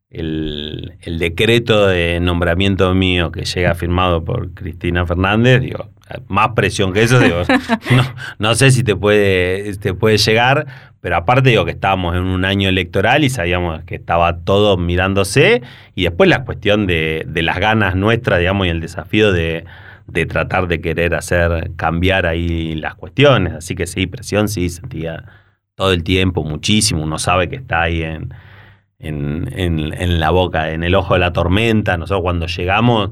[0.10, 5.90] el, el, decreto de nombramiento mío que llega firmado por Cristina Fernández, digo,
[6.28, 7.42] más presión que eso, digo,
[7.96, 8.04] no,
[8.40, 10.66] no, sé si te puede, te puede llegar,
[11.02, 15.62] pero aparte digo que estábamos en un año electoral y sabíamos que estaba todo mirándose,
[15.96, 19.66] y después la cuestión de, de las ganas nuestras, digamos, y el desafío de,
[20.08, 25.26] de tratar de querer hacer cambiar ahí las cuestiones, así que sí, presión sí, sentía
[25.76, 28.34] todo el tiempo, muchísimo, uno sabe que está ahí en
[29.02, 31.98] en, en, en, la boca, en el ojo de la tormenta.
[31.98, 33.12] Nosotros cuando llegamos,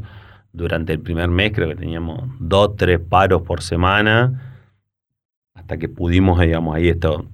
[0.53, 4.65] durante el primer mes, creo que teníamos dos, tres paros por semana,
[5.53, 7.27] hasta que pudimos, digamos, ahí esto,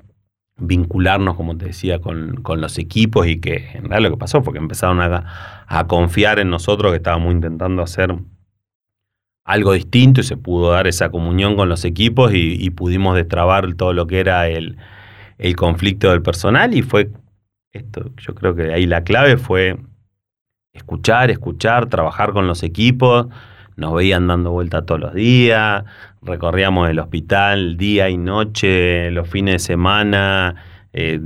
[0.58, 4.41] vincularnos, como te decía, con, con los equipos y que en realidad lo que pasó
[4.41, 8.15] fue que empezaron a, a confiar en nosotros que estábamos intentando hacer
[9.45, 13.93] algo distinto y se pudo dar esa comunión con los equipos y, pudimos destrabar todo
[13.93, 14.78] lo que era el,
[15.38, 17.12] el conflicto del personal y fue
[17.71, 19.78] esto, yo creo que ahí la clave fue
[20.75, 23.27] escuchar, escuchar, trabajar con los equipos.
[23.77, 25.83] Nos veían dando vuelta todos los días,
[26.21, 30.55] recorríamos el hospital día y noche, los fines de semana,
[30.93, 31.19] eh,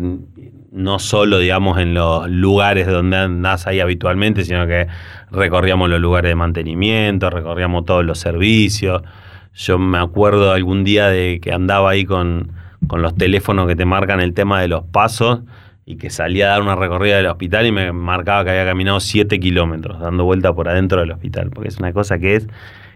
[0.72, 4.88] no solo, digamos, en los lugares donde andás ahí habitualmente, sino que
[5.30, 9.04] recorríamos los lugares de mantenimiento, recorríamos todos los servicios.
[9.54, 12.52] Yo me acuerdo algún día de que andaba ahí con,
[12.88, 15.42] con los teléfonos que te marcan el tema de los pasos
[15.90, 19.00] y que salía a dar una recorrida del hospital y me marcaba que había caminado
[19.00, 22.48] 7 kilómetros, dando vuelta por adentro del hospital, porque es una cosa que es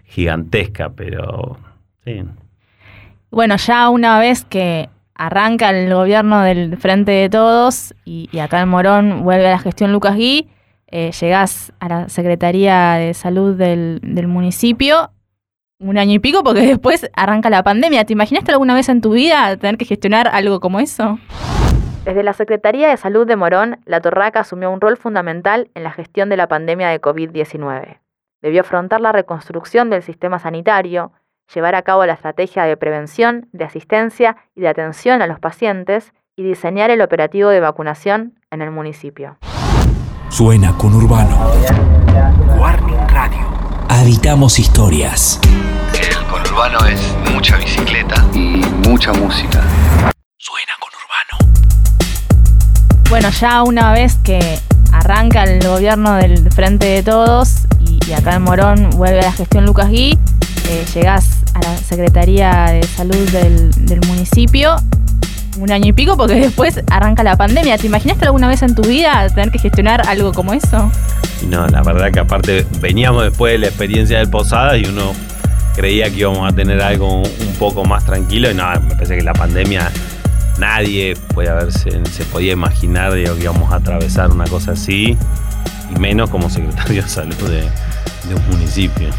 [0.05, 1.57] gigantesca, pero
[2.05, 2.23] sí.
[3.31, 8.69] Bueno, ya una vez que arranca el gobierno del Frente de Todos y, acá en
[8.69, 10.47] Morón vuelve a la gestión Lucas Gui,
[10.85, 15.09] eh, llegás a la Secretaría de Salud del, del municipio
[15.79, 18.05] un año y pico porque después arranca la pandemia.
[18.05, 21.17] ¿Te imaginaste alguna vez en tu vida tener que gestionar algo como eso?
[22.05, 25.91] Desde la Secretaría de Salud de Morón, la Torraca asumió un rol fundamental en la
[25.91, 27.99] gestión de la pandemia de COVID-19.
[28.41, 31.13] Debió afrontar la reconstrucción del sistema sanitario,
[31.53, 36.13] llevar a cabo la estrategia de prevención, de asistencia y de atención a los pacientes
[36.35, 39.37] y diseñar el operativo de vacunación en el municipio.
[40.27, 41.51] Suena con Urbano.
[42.59, 43.47] Warning Radio.
[43.87, 45.39] Habitamos historias.
[45.93, 49.61] El conurbano es mucha bicicleta y mucha música.
[50.37, 50.82] Suena con Urbano.
[53.13, 54.39] Bueno, ya una vez que
[54.91, 59.67] arranca el gobierno del Frente de Todos y, acá en Morón vuelve a la gestión
[59.67, 60.17] Lucas Gui,
[60.67, 64.77] eh, llegás a la Secretaría de Salud del, municipio
[65.59, 67.77] un año y pico porque después arranca la pandemia.
[67.77, 70.91] ¿Te imaginaste alguna vez en tu vida tener que gestionar algo como eso?
[71.47, 75.13] No, la verdad que aparte veníamos después de la experiencia del Posada y uno
[75.75, 79.23] creía que íbamos a tener algo un poco más tranquilo y no, me parece que
[79.23, 79.91] la pandemia
[80.57, 85.17] nadie puede haberse, se podía imaginar digo, que íbamos a atravesar una cosa así
[85.93, 89.09] y menos como secretario de salud de, de un municipio.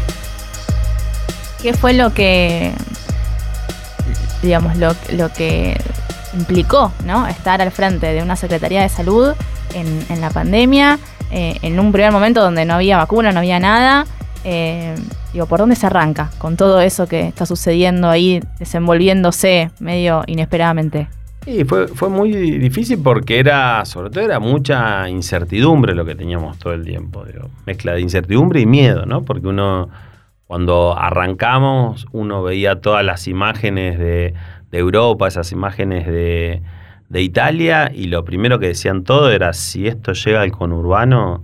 [1.61, 2.73] ¿Qué fue lo que,
[4.41, 5.75] digamos, lo, lo que
[6.35, 7.27] implicó ¿no?
[7.27, 9.33] estar al frente de una Secretaría de Salud
[9.73, 10.99] en, la pandemia,
[11.31, 14.05] eh, en un primer momento donde no había vacuna, no había nada.
[14.43, 14.95] Eh,
[15.33, 21.07] digo, ¿por dónde se arranca con todo eso que está sucediendo ahí, desenvolviéndose medio inesperadamente?
[21.45, 26.57] Sí, fue, fue muy difícil porque era, sobre todo era mucha incertidumbre lo que teníamos
[26.57, 27.23] todo el tiempo,
[27.65, 29.21] mezcla de incertidumbre y miedo, ¿no?
[29.23, 29.89] Porque uno,
[30.45, 34.33] cuando arrancamos, uno veía todas las imágenes de
[34.75, 36.61] de Europa, esas imágenes de,
[37.07, 41.43] de Italia, y lo primero que decían todo era, si esto llega al conurbano,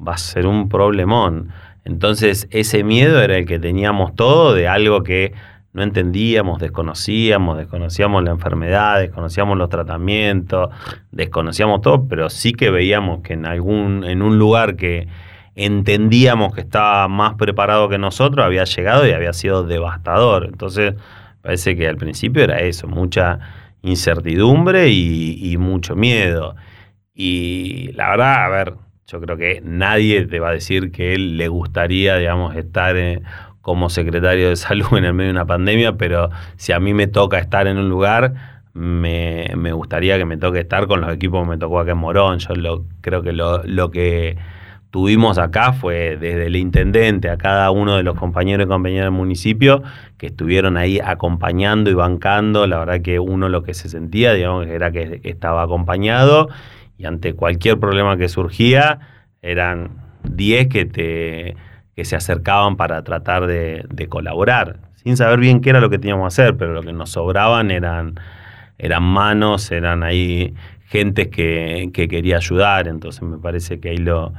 [0.00, 1.50] va a ser un problemón.
[1.84, 5.34] Entonces ese miedo era el que teníamos todo de algo que
[5.72, 10.70] no entendíamos, desconocíamos, desconocíamos la enfermedad, desconocíamos los tratamientos,
[11.12, 15.08] desconocíamos todo, pero sí que veíamos que en algún, en un lugar que
[15.54, 20.46] entendíamos que estaba más preparado que nosotros, había llegado y había sido devastador.
[20.46, 20.94] Entonces,
[21.42, 23.38] Parece que al principio era eso, mucha
[23.82, 26.54] incertidumbre y, mucho miedo.
[27.14, 28.74] Y la verdad, a ver,
[29.06, 33.22] yo creo que nadie te va a decir que él le gustaría, digamos, estar eh,
[33.62, 37.06] como secretario de salud en el medio de una pandemia, pero si a mí me
[37.06, 38.34] toca estar en un lugar,
[38.72, 42.38] me, gustaría que me toque estar con los equipos que me tocó acá en Morón.
[42.38, 44.36] Yo lo, creo que lo, lo que
[44.90, 49.12] tuvimos acá fue desde el intendente a cada uno de los compañeros y compañeras del
[49.12, 49.82] municipio
[50.18, 52.66] que estuvieron ahí acompañando y bancando.
[52.66, 56.48] La verdad que uno lo que se sentía, digamos, era que estaba acompañado
[56.98, 59.00] y ante cualquier problema que surgía,
[59.42, 59.90] eran
[60.24, 61.56] 10 que, te,
[62.00, 66.24] que se acercaban para tratar de, colaborar, sin saber bien qué era lo que teníamos
[66.24, 68.14] que hacer, pero lo que nos sobraban eran,
[68.78, 70.54] eran manos, eran ahí
[70.86, 74.32] gentes que, que quería ayudar, entonces me parece que ahí lo,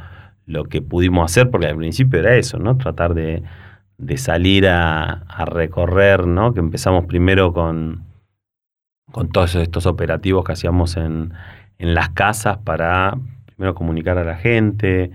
[0.47, 2.78] lo que pudimos hacer, porque al principio era eso, ¿no?
[2.78, 3.43] Tratar de,
[4.17, 6.56] salir a, recorrer, ¿no?
[6.56, 8.06] Que empezamos primero con,
[9.12, 11.32] con todos estos operativos que hacíamos en,
[11.78, 15.12] las casas para primero comunicar a la gente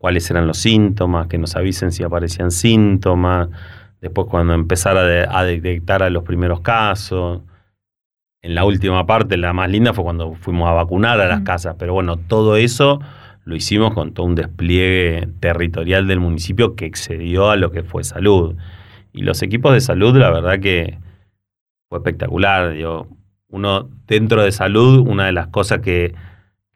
[0.00, 3.50] cuáles eran los síntomas, que nos avisen si aparecían síntomas,
[4.00, 7.42] después cuando empezar a, detectar a los primeros casos.
[8.40, 11.76] En la última parte, la más linda, fue cuando fuimos a vacunar a las casas,
[11.78, 12.98] pero bueno, todo eso
[13.44, 18.02] lo hicimos con todo un despliegue territorial del municipio que excedió a lo que fue
[18.02, 18.56] salud.
[19.12, 20.98] Y los equipos de salud, la verdad que
[21.90, 22.74] fue espectacular.
[23.48, 26.14] uno dentro de salud, una de las cosas que,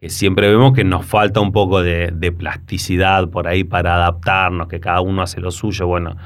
[0.09, 5.01] siempre vemos que nos falta un poco de, plasticidad por ahí para adaptarnos, que cada
[5.01, 5.87] uno hace lo suyo.
[5.87, 6.17] Bueno,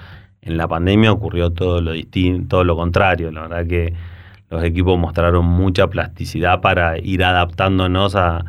[0.43, 3.31] en la pandemia ocurrió todo lo distinto, todo lo contrario.
[3.31, 3.95] La verdad que
[4.51, 8.45] los equipos mostraron mucha plasticidad para ir adaptándonos a,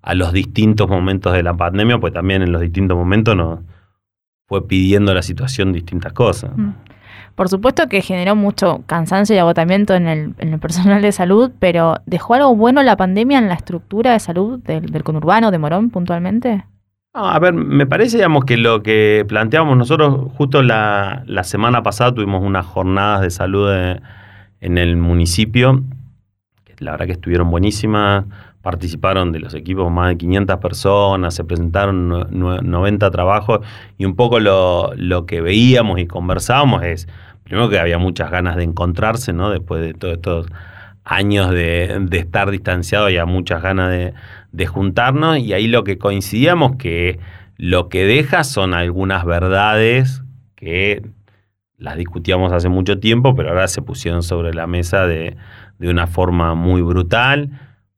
[0.00, 3.60] a los distintos momentos de la pandemia, pues también en los distintos momentos nos
[4.46, 6.50] fue pidiendo la situación distintas cosas.
[7.34, 12.34] Por supuesto que generó mucho cansancio y agotamiento en el, personal de salud, pero ¿dejó
[12.34, 16.64] algo bueno la pandemia en la estructura de salud del, conurbano, de Morón puntualmente?
[17.14, 22.42] a ver, me parece, digamos, que lo que planteamos nosotros, justo la, semana pasada tuvimos
[22.42, 23.70] unas jornadas de salud
[24.60, 25.82] en el municipio,
[26.64, 28.24] que la verdad que estuvieron buenísimas,
[28.62, 33.60] participaron de los equipos más de 500 personas, se presentaron 90 trabajos
[33.98, 37.08] y un poco lo, que veíamos y conversábamos es,
[37.42, 39.50] primero que había muchas ganas de encontrarse, ¿no?
[39.50, 40.46] Después de todos estos
[41.04, 44.14] años de, estar distanciados, había muchas ganas de,
[44.52, 47.18] de juntarnos y ahí lo que coincidíamos que
[47.56, 50.22] lo que deja son algunas verdades
[50.54, 51.02] que
[51.78, 55.36] las discutíamos hace mucho tiempo, pero ahora se pusieron sobre la mesa de,
[55.78, 57.50] de una forma muy brutal.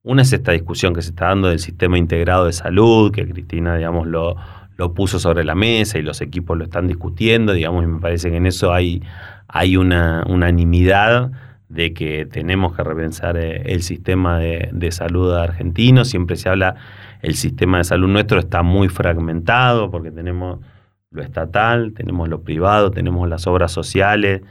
[0.06, 3.74] Una es esta discusión que se está dando del sistema integrado de salud, que Cristina,
[3.76, 4.36] digamos, lo,
[4.94, 8.36] puso sobre la mesa y los equipos lo están discutiendo, digamos, y me parece que
[8.36, 9.00] en eso hay,
[9.78, 11.32] una unanimidad
[11.70, 16.04] de que tenemos que repensar eh, el sistema de, salud argentino.
[16.04, 16.74] Siempre se habla,
[17.22, 20.60] el sistema de salud nuestro está muy fragmentado porque tenemos
[21.12, 24.42] lo estatal, tenemos lo privado, tenemos las obras sociales,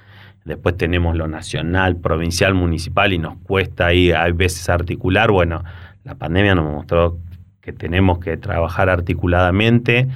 [0.46, 5.32] después tenemos lo nacional, provincial, municipal y nos cuesta ahí a veces articular.
[5.32, 5.64] Bueno,
[6.04, 7.18] la pandemia nos mostró
[7.62, 10.08] que tenemos que trabajar articuladamente.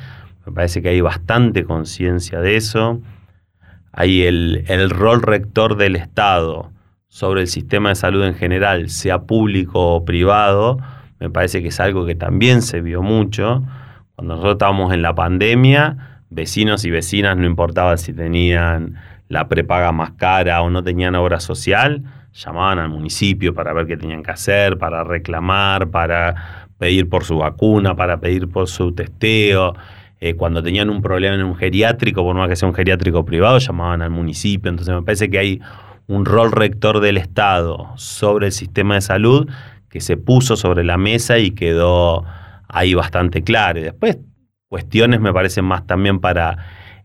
[0.46, 3.02] Me parece que hay bastante conciencia de eso.
[3.92, 6.72] Hay el, el, rol rector del Estado
[7.08, 10.78] sobre el sistema de salud en general, sea público o privado,
[11.20, 13.64] me parece que es algo que también se vio mucho.
[14.16, 18.96] Cuando nosotros estábamos en la pandemia, vecinos y vecinas, no importaba si tenían
[19.30, 22.04] la prepaga más cara o no tenían obra social,
[22.34, 27.38] llamaban al municipio para ver qué tenían que hacer, para reclamar, para pedir por su
[27.38, 29.76] vacuna, para pedir por su testeo.
[30.20, 33.58] Eh, cuando tenían un problema en un geriátrico, por más que sea un geriátrico privado,
[33.60, 34.70] llamaban al municipio.
[34.70, 35.62] Entonces me parece que hay
[36.08, 39.50] un rol rector del Estado sobre el sistema de salud
[39.90, 42.24] que se puso sobre la mesa y quedó
[42.68, 43.80] ahí bastante claro.
[43.80, 44.18] Y después
[44.70, 46.58] cuestiones me parecen más también para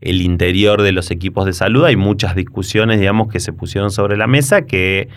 [0.02, 1.84] el interior de los equipos de salud.
[1.84, 5.08] Hay muchas discusiones, digamos, que se pusieron sobre la mesa que,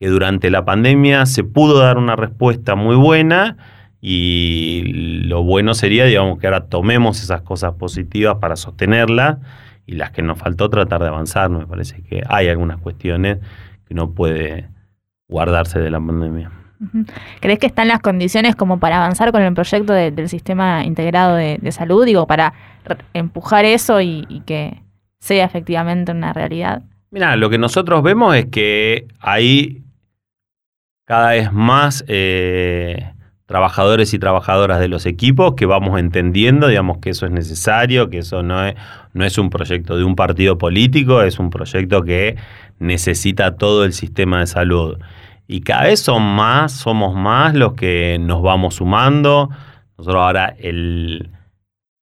[0.00, 3.56] durante la pandemia se pudo dar una respuesta muy buena
[4.02, 4.82] y
[5.24, 9.38] lo bueno sería, digamos, que ahora tomemos esas cosas positivas para sostenerlas
[9.86, 11.48] y las que nos faltó tratar de avanzar.
[11.48, 13.38] Me parece que hay algunas cuestiones
[13.88, 14.68] que no puede
[15.26, 16.50] guardarse de la pandemia.
[17.40, 21.36] ¿Crees que están las condiciones como para avanzar con el proyecto de, del sistema integrado
[21.36, 22.04] de, salud?
[22.04, 22.54] Digo, para
[23.12, 24.82] empujar eso y, y, que
[25.20, 26.82] sea efectivamente una realidad.
[27.10, 29.84] Mira, lo que nosotros vemos es que hay
[31.04, 33.12] cada vez más eh,
[33.46, 38.18] trabajadores y trabajadoras de los equipos que vamos entendiendo, digamos, que eso es necesario, que
[38.18, 38.74] eso no es,
[39.12, 42.36] no es un proyecto de un partido político, es un proyecto que
[42.78, 44.98] necesita todo el sistema de salud.
[45.46, 49.50] Y cada vez son más, somos más los que nos vamos sumando.
[49.98, 51.30] Nosotros ahora el,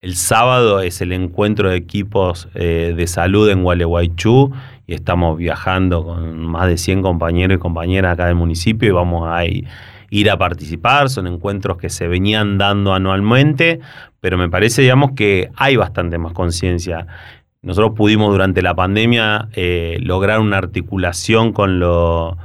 [0.01, 4.51] el sábado es el encuentro de equipos eh, de salud en Gualeguaychú
[4.85, 9.27] y estamos viajando con más de 100 compañeros y compañeras acá del municipio y vamos
[9.27, 13.79] a ir a participar, son encuentros que se venían dando anualmente,
[14.19, 17.07] pero me parece, digamos, que hay bastante más conciencia.
[17.61, 22.37] Nosotros pudimos durante la pandemia eh, lograr una articulación con, lo,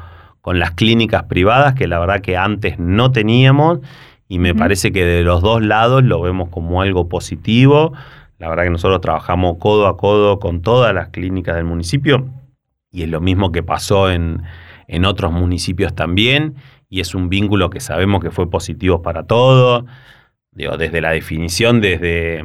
[0.49, 3.81] con las clínicas privadas, que la verdad que antes no teníamos,
[4.29, 4.59] y me uh -huh.
[4.59, 7.93] parece que de los dos lados lo vemos como algo positivo.
[8.39, 12.25] La verdad que nosotros trabajamos codo a codo con todas las clínicas del municipio,
[12.91, 14.43] y es lo mismo que pasó en,
[14.87, 16.55] en otros municipios también
[16.89, 19.85] y es un vínculo que sabemos que fue positivo para todos.
[20.53, 22.43] Desde la definición, desde,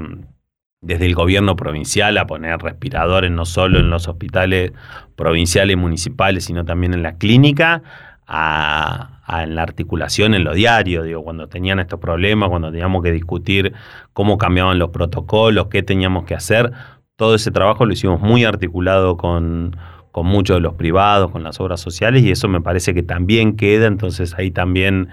[0.84, 4.74] desde el gobierno provincial a poner respiradores no solo en los hospitales
[5.16, 7.82] provinciales y municipales, sino también en la clínica,
[8.28, 13.02] a, a, en la articulación en lo diario, digo, cuando tenían estos problemas, cuando teníamos
[13.04, 13.74] que discutir
[14.12, 16.72] cómo cambiaban los protocolos, qué teníamos que hacer,
[17.16, 19.78] todo ese trabajo lo hicimos muy articulado con,
[20.12, 23.56] con muchos de los privados, con las obras sociales, y eso me parece que también
[23.56, 25.10] queda, entonces ahí también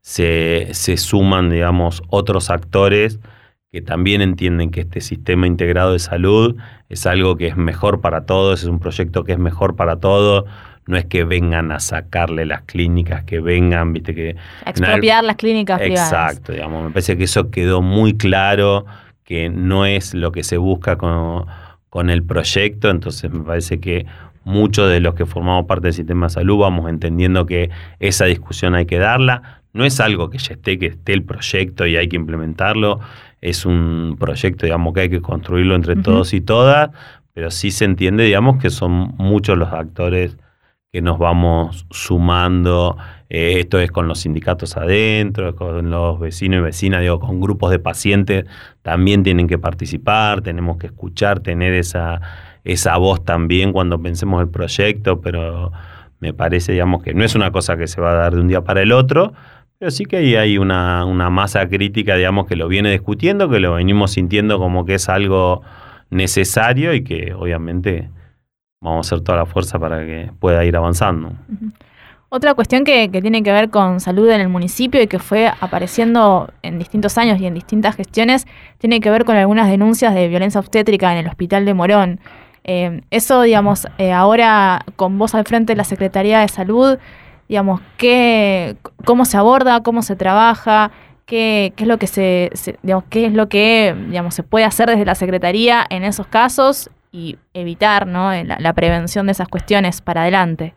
[0.00, 3.20] se, se suman, digamos, otros actores
[3.72, 6.56] que también entienden que este sistema integrado de salud
[6.88, 10.44] es algo que es mejor para todos, es un proyecto que es mejor para todos,
[10.86, 14.34] no es que vengan a sacarle las clínicas, que vengan, viste, que...
[14.64, 16.32] A expropiar las clínicas Exacto, privadas.
[16.32, 18.86] Exacto, digamos, me parece que eso quedó muy claro,
[19.22, 21.46] que no es lo que se busca con,
[21.90, 24.04] con el proyecto, entonces me parece que
[24.42, 28.74] muchos de los que formamos parte del sistema de salud vamos entendiendo que esa discusión
[28.74, 29.60] hay que darla.
[29.72, 32.98] No es algo que ya esté, que esté el proyecto y hay que implementarlo.
[33.40, 36.02] Es un proyecto, digamos, que hay que construirlo entre uh -huh.
[36.02, 36.90] todos y todas,
[37.32, 40.36] pero sí se entiende, digamos, que son muchos los actores
[40.92, 42.96] que nos vamos sumando.
[43.28, 47.70] Eh, esto es con los sindicatos adentro, con los vecinos y vecinas, digo, con grupos
[47.70, 48.44] de pacientes
[48.82, 52.20] también tienen que participar, tenemos que escuchar, tener esa
[52.64, 55.72] esa voz también cuando pensemos el proyecto, pero
[56.20, 58.48] me parece, digamos, que no es una cosa que se va a dar de un
[58.48, 59.32] día para el otro,
[59.80, 63.60] pero sí que ahí hay una, una masa crítica, digamos, que lo viene discutiendo, que
[63.60, 65.62] lo venimos sintiendo como que es algo
[66.10, 68.10] necesario y que obviamente
[68.82, 71.32] vamos a hacer toda la fuerza para que pueda ir avanzando.
[72.28, 75.48] Otra cuestión que, que, tiene que ver con salud en el municipio y que fue
[75.48, 80.28] apareciendo en distintos años y en distintas gestiones, tiene que ver con algunas denuncias de
[80.28, 82.20] violencia obstétrica en el hospital de Morón.
[82.64, 86.98] Eh, eso, digamos, eh, ahora con vos al frente de la Secretaría de Salud,
[87.50, 90.92] digamos, ¿qué, ¿cómo se aborda, cómo se trabaja?
[91.26, 92.52] ¿Qué, qué es lo que se,
[92.84, 96.90] digamos, qué es lo que digamos, se puede hacer desde la Secretaría en esos casos
[97.10, 98.30] y evitar ¿no?
[98.44, 100.74] la, la prevención de esas cuestiones para adelante?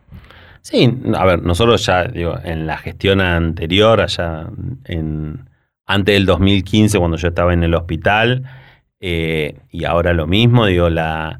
[0.62, 4.48] Sí, a ver, nosotros ya, digo, en la gestión anterior, allá
[4.86, 5.48] en
[5.86, 8.42] antes del 2015, cuando yo estaba en el hospital,
[8.98, 11.38] eh, y ahora lo mismo, digo, la,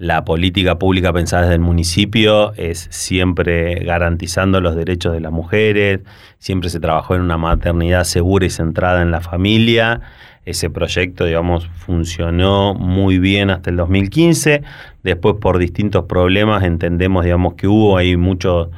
[0.00, 6.00] la política pública pensada desde el municipio es siempre garantizando los derechos de las mujeres,
[6.38, 10.00] siempre se trabajó en una maternidad segura y centrada en la familia.
[10.46, 14.62] Ese proyecto, digamos, funcionó muy bien hasta el 2015.
[15.02, 18.68] Después, por distintos problemas, entendemos, digamos, que hubo ahí muchos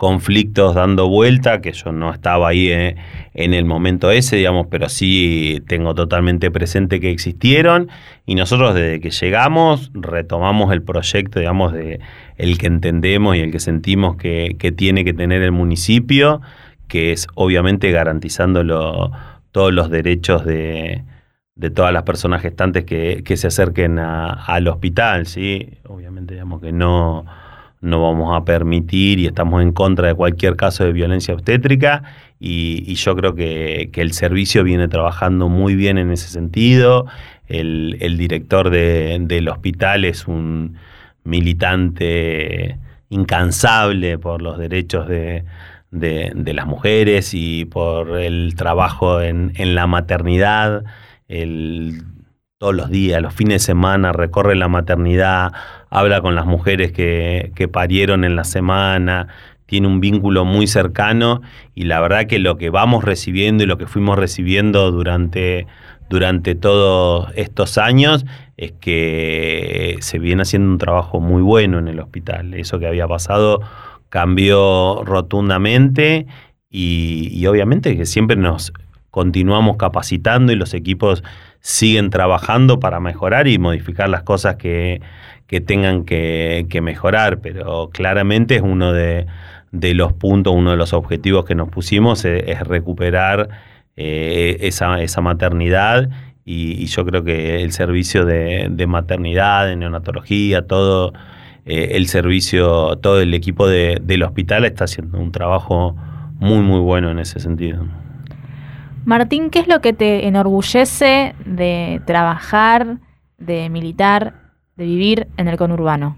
[0.00, 2.96] conflictos dando vuelta, que yo no estaba ahí eh,
[3.34, 7.90] en el momento ese, digamos, pero sí tengo totalmente presente que existieron.
[8.24, 12.00] Y nosotros desde que llegamos retomamos el proyecto, digamos, de
[12.38, 16.40] el que entendemos y el que sentimos que, que tiene que tener el municipio,
[16.88, 19.12] que es obviamente garantizando
[19.52, 21.04] todos los derechos de,
[21.56, 25.68] de todas las personas gestantes que, que se acerquen a- al hospital, ¿sí?
[25.86, 27.26] Obviamente, digamos que no,
[27.80, 32.02] no vamos a permitir y estamos en contra de cualquier caso de violencia obstétrica
[32.38, 37.06] y, yo creo que, que el servicio viene trabajando muy bien en ese sentido.
[37.46, 40.76] El, director de- del hospital es un
[41.24, 42.78] militante
[43.08, 45.44] incansable por los derechos de,
[45.90, 50.84] de- de las mujeres y por el trabajo en, en la maternidad.
[51.28, 52.02] El,
[52.58, 55.52] todos los días, los fines de semana, recorre la maternidad,
[55.90, 59.28] habla con las mujeres que, que parieron en la semana,
[59.70, 61.42] tiene un vínculo muy cercano
[61.76, 65.68] y la verdad que lo que vamos recibiendo y lo que fuimos recibiendo durante,
[66.08, 68.26] durante todos estos años
[68.56, 72.54] es que se viene haciendo un trabajo muy bueno en el hospital.
[72.54, 73.60] Eso que había pasado
[74.08, 76.26] cambió rotundamente
[76.68, 78.72] y, y obviamente que siempre nos
[79.12, 81.22] continuamos capacitando y los equipos
[81.60, 85.00] siguen trabajando para mejorar y modificar las cosas que,
[85.50, 89.26] que tengan que, mejorar, pero claramente es uno de,
[89.72, 93.48] los puntos, uno de los objetivos que nos pusimos es, es recuperar
[93.96, 96.08] eh, esa, maternidad
[96.44, 101.14] y, yo creo que el servicio de, de maternidad, de neonatología, todo
[101.66, 105.96] eh, el servicio, todo el equipo de- del hospital está haciendo un trabajo
[106.38, 107.88] muy, muy bueno en ese sentido.
[109.04, 112.98] Martín, ¿qué es lo que te enorgullece de trabajar,
[113.38, 114.39] de militar,
[114.80, 116.16] de vivir en el conurbano?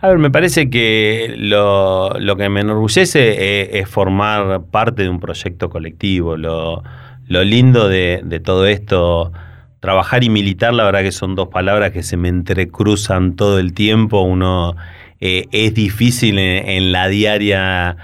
[0.00, 5.08] A ver, me parece que lo, lo que me enorgullece es, es formar parte de
[5.08, 6.36] un proyecto colectivo.
[6.36, 6.82] Lo,
[7.28, 9.32] lo lindo de, de todo esto,
[9.80, 13.72] trabajar y militar, la verdad que son dos palabras que se me entrecruzan todo el
[13.72, 14.20] tiempo.
[14.20, 14.76] Uno
[15.20, 17.96] eh, es difícil en, la diaria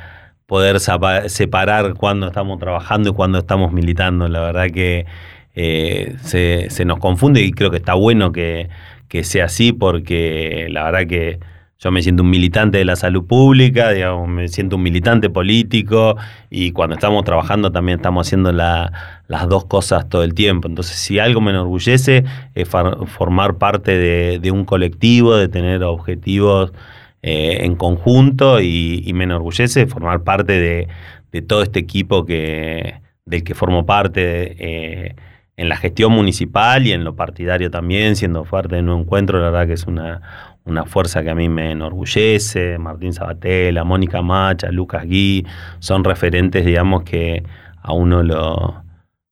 [0.47, 4.29] poder separar cuando estamos trabajando y cuando estamos militando.
[4.29, 5.07] La verdad que
[5.55, 8.71] eh, se, se nos confunde y creo que está bueno que,
[9.13, 11.39] que sea así porque la verdad que
[11.79, 16.17] yo me siento un militante de la salud pública, digamos, me siento un militante político
[16.49, 18.91] y cuando estamos trabajando también estamos haciendo la-
[19.29, 20.67] las dos cosas todo el tiempo.
[20.67, 26.73] Entonces, si algo me enorgullece es formar parte de, un colectivo, de tener objetivos
[27.21, 30.89] eh, en conjunto y, me enorgullece formar parte de,
[31.33, 35.17] de todo este equipo que, del que formo parte eh,
[35.57, 39.51] en la gestión municipal y en lo partidario también, siendo parte de Nuevo Encuentro, la
[39.51, 40.21] verdad que es una,
[40.65, 42.79] una fuerza que a mí me enorgullece.
[42.79, 45.47] Martín Sabatella, Mónica Macha, Lucas Gui,
[45.79, 47.43] son referentes, digamos, que
[47.81, 48.83] a uno lo,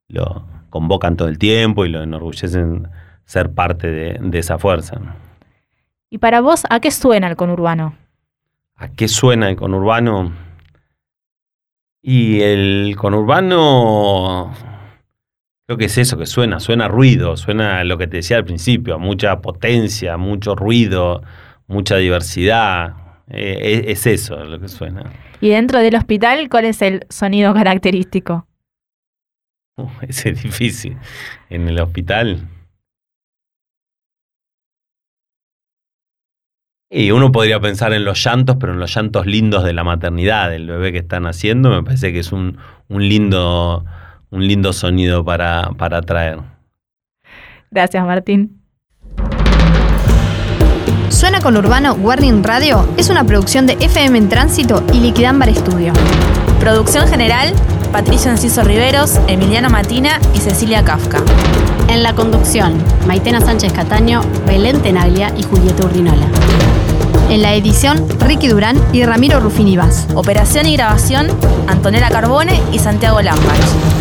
[0.08, 2.88] lo convocan todo el tiempo y lo enorgullecen
[3.24, 5.00] ser parte de, de esa fuerza.
[6.10, 7.94] Y para vos, ¿a qué suena el conurbano?
[8.76, 10.32] ¿A qué suena el conurbano?
[12.02, 14.52] Y el conurbano,
[15.70, 18.98] creo que es eso que suena, suena ruido, suena lo que te decía al principio,
[18.98, 21.22] mucha potencia, mucho ruido,
[21.68, 22.96] mucha diversidad.
[23.28, 25.12] Eh, es, es eso lo que suena.
[25.40, 28.48] Y dentro del hospital, ¿cuál es el sonido característico?
[29.76, 30.96] Uh, ese es difícil.
[31.50, 32.48] En el hospital.
[36.90, 40.50] Y uno podría pensar en los llantos, pero en los llantos lindos de la maternidad,
[40.50, 42.58] del bebé que están haciendo, me parece que es un,
[42.88, 43.84] un lindo,
[44.30, 46.38] un lindo sonido para, para traer.
[47.70, 48.60] Gracias, Martín.
[51.08, 55.92] Suena con Urbano Warning Radio es una producción de FM en Tránsito y Liquidambar Studio.
[56.58, 57.52] Producción general,
[57.92, 61.22] Patricio Enciso Riveros, Emiliano Matina y Cecilia Kafka.
[61.88, 62.74] En la conducción,
[63.06, 66.26] Maitena Sánchez Cataño, Belén Tenaglia y Julieta Urdinola.
[67.30, 70.08] En la edición, Ricky Durán y Ramiro Rufini Vaz.
[70.16, 71.28] Operación y grabación,
[71.68, 73.56] Antonella Carbone y Santiago Lambach.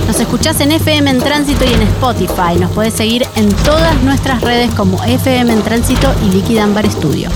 [0.08, 2.60] Nos escuchás en FM en Tránsito y en Spotify.
[2.60, 7.30] Nos podés seguir en todas nuestras redes como FM en Tránsito y Liquid Ambar Studio.